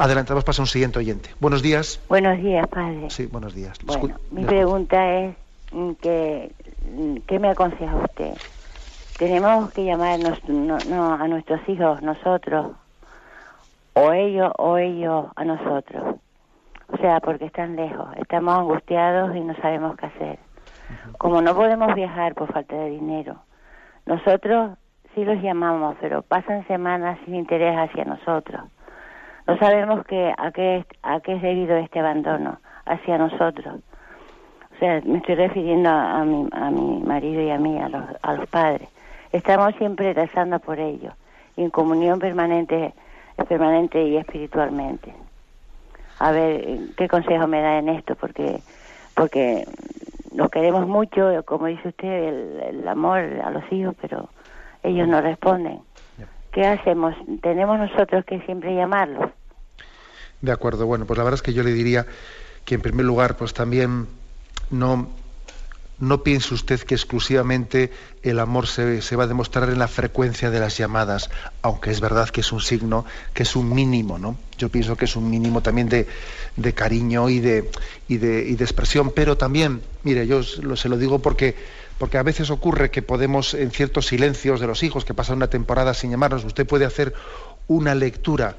[0.00, 1.28] Adelantamos para un siguiente oyente.
[1.40, 2.02] Buenos días.
[2.08, 3.10] Buenos días, padre.
[3.10, 3.78] Sí, buenos días.
[3.84, 5.36] Bueno, mi pregunta es
[5.72, 6.54] mm, que,
[6.90, 8.32] mm, ¿qué me aconseja usted?
[9.18, 12.72] Tenemos que llamar a nuestros hijos nosotros,
[13.92, 16.16] o ellos o ellos a nosotros.
[16.88, 20.38] O sea, porque están lejos, estamos angustiados y no sabemos qué hacer.
[21.18, 23.36] Como no podemos viajar por falta de dinero,
[24.06, 24.78] nosotros
[25.14, 28.62] sí los llamamos, pero pasan semanas sin interés hacia nosotros.
[29.50, 33.80] No sabemos que, a, qué, a qué es debido este abandono hacia nosotros.
[34.76, 38.04] O sea, me estoy refiriendo a, mi, a mi marido y a mí, a los,
[38.22, 38.88] a los padres.
[39.32, 41.12] Estamos siempre rezando por ellos,
[41.56, 42.94] y en comunión permanente,
[43.48, 45.12] permanente y espiritualmente.
[46.20, 48.14] A ver, ¿qué consejo me da en esto?
[48.14, 48.60] Porque,
[49.16, 49.66] porque
[50.32, 54.28] los queremos mucho, como dice usted, el, el amor a los hijos, pero
[54.84, 55.80] ellos no responden.
[56.52, 57.16] ¿Qué hacemos?
[57.42, 59.32] Tenemos nosotros que siempre llamarlos.
[60.40, 62.06] De acuerdo, bueno, pues la verdad es que yo le diría
[62.64, 64.06] que en primer lugar, pues también
[64.70, 65.08] no,
[66.00, 67.90] no piense usted que exclusivamente
[68.22, 71.30] el amor se, va a demostrar en la frecuencia de las llamadas,
[71.60, 74.38] aunque es verdad que es un signo, que es un mínimo, ¿no?
[74.56, 76.06] Yo pienso que es un mínimo también de,
[76.74, 77.70] cariño y de,
[78.08, 81.54] y de, y de expresión, pero también, mire, yo se lo digo porque,
[81.98, 85.48] porque a veces ocurre que podemos, en ciertos silencios de los hijos, que pasan una
[85.48, 87.12] temporada sin llamarnos, usted puede hacer
[87.68, 88.56] una lectura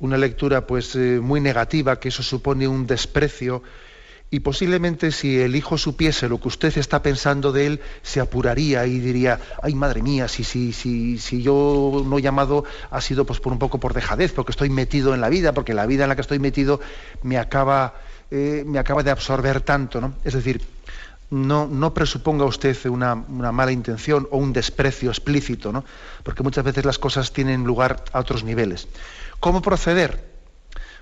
[0.00, 3.62] una lectura pues eh, muy negativa, que eso supone un desprecio
[4.28, 8.84] y posiblemente si el hijo supiese lo que usted está pensando de él, se apuraría
[8.86, 13.24] y diría, ay madre mía, si, si, si, si yo no he llamado ha sido
[13.24, 16.04] pues por un poco por dejadez, porque estoy metido en la vida, porque la vida
[16.04, 16.80] en la que estoy metido
[17.22, 17.94] me acaba,
[18.30, 20.14] eh, me acaba de absorber tanto, ¿no?
[20.24, 20.60] Es decir,
[21.30, 25.84] no, no presuponga usted una, una, mala intención o un desprecio explícito, ¿no?
[26.24, 28.88] Porque muchas veces las cosas tienen lugar a otros niveles.
[29.40, 30.24] ¿Cómo proceder?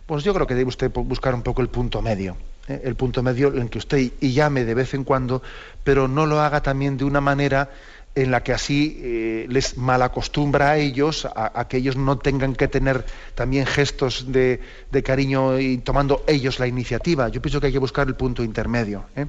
[0.06, 2.36] Pues yo creo que debe usted buscar un poco el punto medio.
[2.68, 2.82] ¿eh?
[2.84, 5.42] El punto medio en que usted llame de vez en cuando,
[5.82, 7.70] pero no lo haga también de una manera
[8.14, 12.68] en la que así eh, les malacostumbra a ellos, a, que ellos no tengan que
[12.68, 13.04] tener
[13.34, 14.60] también gestos de,
[15.04, 17.28] cariño y tomando ellos la iniciativa.
[17.28, 19.26] Yo pienso que hay que buscar el punto intermedio, ¿eh?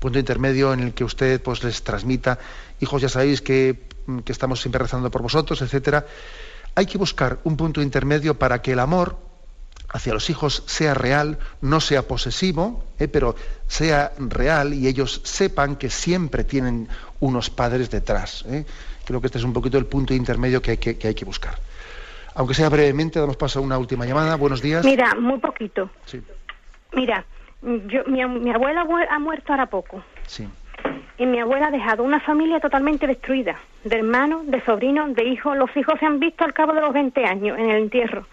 [0.00, 2.38] punto intermedio en el que usted pues les transmita,
[2.80, 3.78] hijos ya sabéis que,
[4.24, 6.04] que estamos siempre rezando por vosotros, etcétera,
[6.74, 9.16] hay que buscar un punto intermedio para que el amor
[9.88, 13.36] hacia los hijos sea real, no sea posesivo, eh, pero
[13.68, 16.88] sea real y ellos sepan que siempre tienen
[17.20, 18.44] unos padres detrás.
[18.48, 18.64] Eh.
[19.04, 21.54] Creo que este es un poquito el punto intermedio que hay que, buscar.
[22.34, 24.34] Aunque sea brevemente, damos paso a una última llamada.
[24.34, 24.84] Buenos días.
[24.84, 25.90] Mira, muy poquito.
[26.06, 26.20] Sí.
[26.92, 27.24] Mira,
[27.62, 30.02] yo, mi, mi abuela ha muerto ahora poco.
[30.26, 30.48] Sí
[31.18, 35.56] y mi abuela ha dejado una familia totalmente destruida, de hermanos, de sobrinos, de hijos.
[35.56, 38.26] Los hijos se han visto al cabo de los 20 años en el entierro.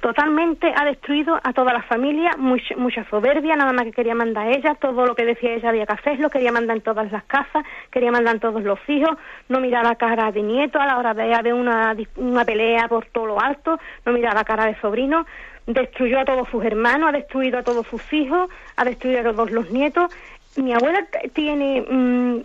[0.00, 4.46] Totalmente ha destruido a toda la familia, mucha, mucha soberbia, nada más que quería mandar
[4.46, 7.24] a ella, todo lo que decía ella había que hacerlo, quería mandar en todas las
[7.24, 9.18] casas, quería mandar en todos los hijos,
[9.48, 13.06] no mirar la cara de nieto a la hora de haber una, una pelea por
[13.06, 15.26] todo lo alto, no mirar la cara de sobrino,
[15.66, 19.50] destruyó a todos sus hermanos, ha destruido a todos sus hijos, ha destruido a todos
[19.50, 20.14] los nietos.
[20.58, 22.42] Mi abuela tiene mm,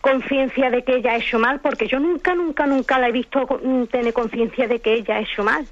[0.00, 3.46] conciencia de que ella ha hecho mal, porque yo nunca, nunca, nunca la he visto
[3.62, 5.66] mm, tener conciencia de que ella ha hecho mal.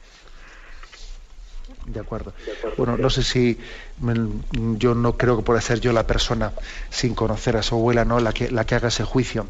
[1.86, 2.32] De acuerdo.
[2.76, 3.58] Bueno, no sé si
[4.78, 6.52] yo no creo que pueda ser yo la persona
[6.88, 8.20] sin conocer a su abuela, ¿no?
[8.20, 9.46] La que, la que haga ese juicio.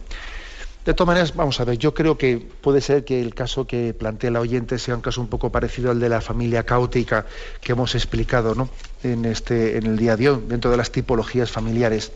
[0.85, 3.95] De todas maneras, vamos a ver, yo creo que puede ser que el caso que
[3.95, 7.24] plantea la oyente sea un caso un poco parecido al de la familia caótica
[7.62, 8.68] que hemos explicado ¿no?
[9.03, 12.12] en, este, en el día de hoy, dentro de las tipologías familiares.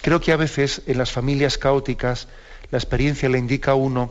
[0.00, 2.26] Creo que a veces en las familias caóticas
[2.72, 4.10] la experiencia le indica a uno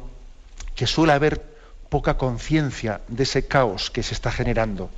[0.74, 1.44] que suele haber
[1.90, 4.90] poca conciencia de ese caos que se está generando.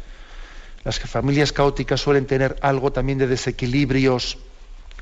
[0.83, 4.37] Las familias caóticas suelen tener algo también de desequilibrios,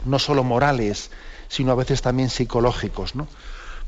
[0.05, 1.11] no solo morales,
[1.49, 3.15] sino a veces también psicológicos.
[3.15, 3.27] ¿no?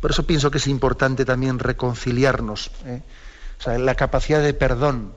[0.04, 2.72] Por eso pienso que es importante también reconciliarnos.
[2.86, 2.99] ¿eh?
[3.78, 5.14] la capacidad de perdón,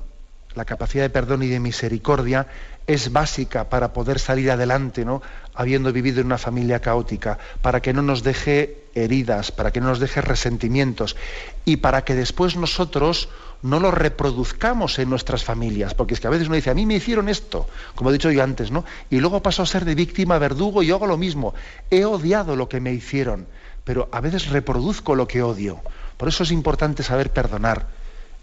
[0.55, 2.47] la capacidad de perdón y de misericordia
[2.87, 5.22] es básica para poder salir adelante, ¿no?
[5.57, 9.89] Habiendo vivido en una familia caótica, para que no nos deje heridas, para que no
[9.89, 11.16] nos deje resentimientos
[11.64, 13.28] y para que después nosotros
[13.62, 16.87] no lo reproduzcamos en nuestras familias, porque es que a veces uno dice, a mí
[16.87, 18.84] me hicieron esto, como he dicho yo antes, ¿no?
[19.11, 21.55] Y luego paso a ser de víctima, verdugo y yo hago lo mismo.
[21.91, 23.49] He odiado lo que me hicieron
[23.87, 25.80] pero a veces reproduzco lo que odio.
[26.16, 27.87] Por eso es importante saber perdonar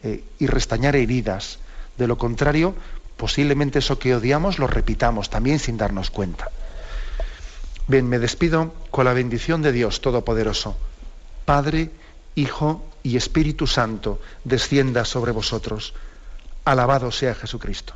[0.02, 1.60] eh, y restañar heridas.
[1.98, 2.74] De lo contrario,
[3.18, 6.48] posiblemente eso que odiamos lo repitamos también sin darnos cuenta.
[7.88, 10.78] Bien, me despido con la bendición de Dios Todopoderoso.
[11.44, 11.92] Padre,
[12.36, 15.94] Hijo y Espíritu Santo, descienda sobre vosotros.
[16.64, 17.96] Alabado sea Jesucristo.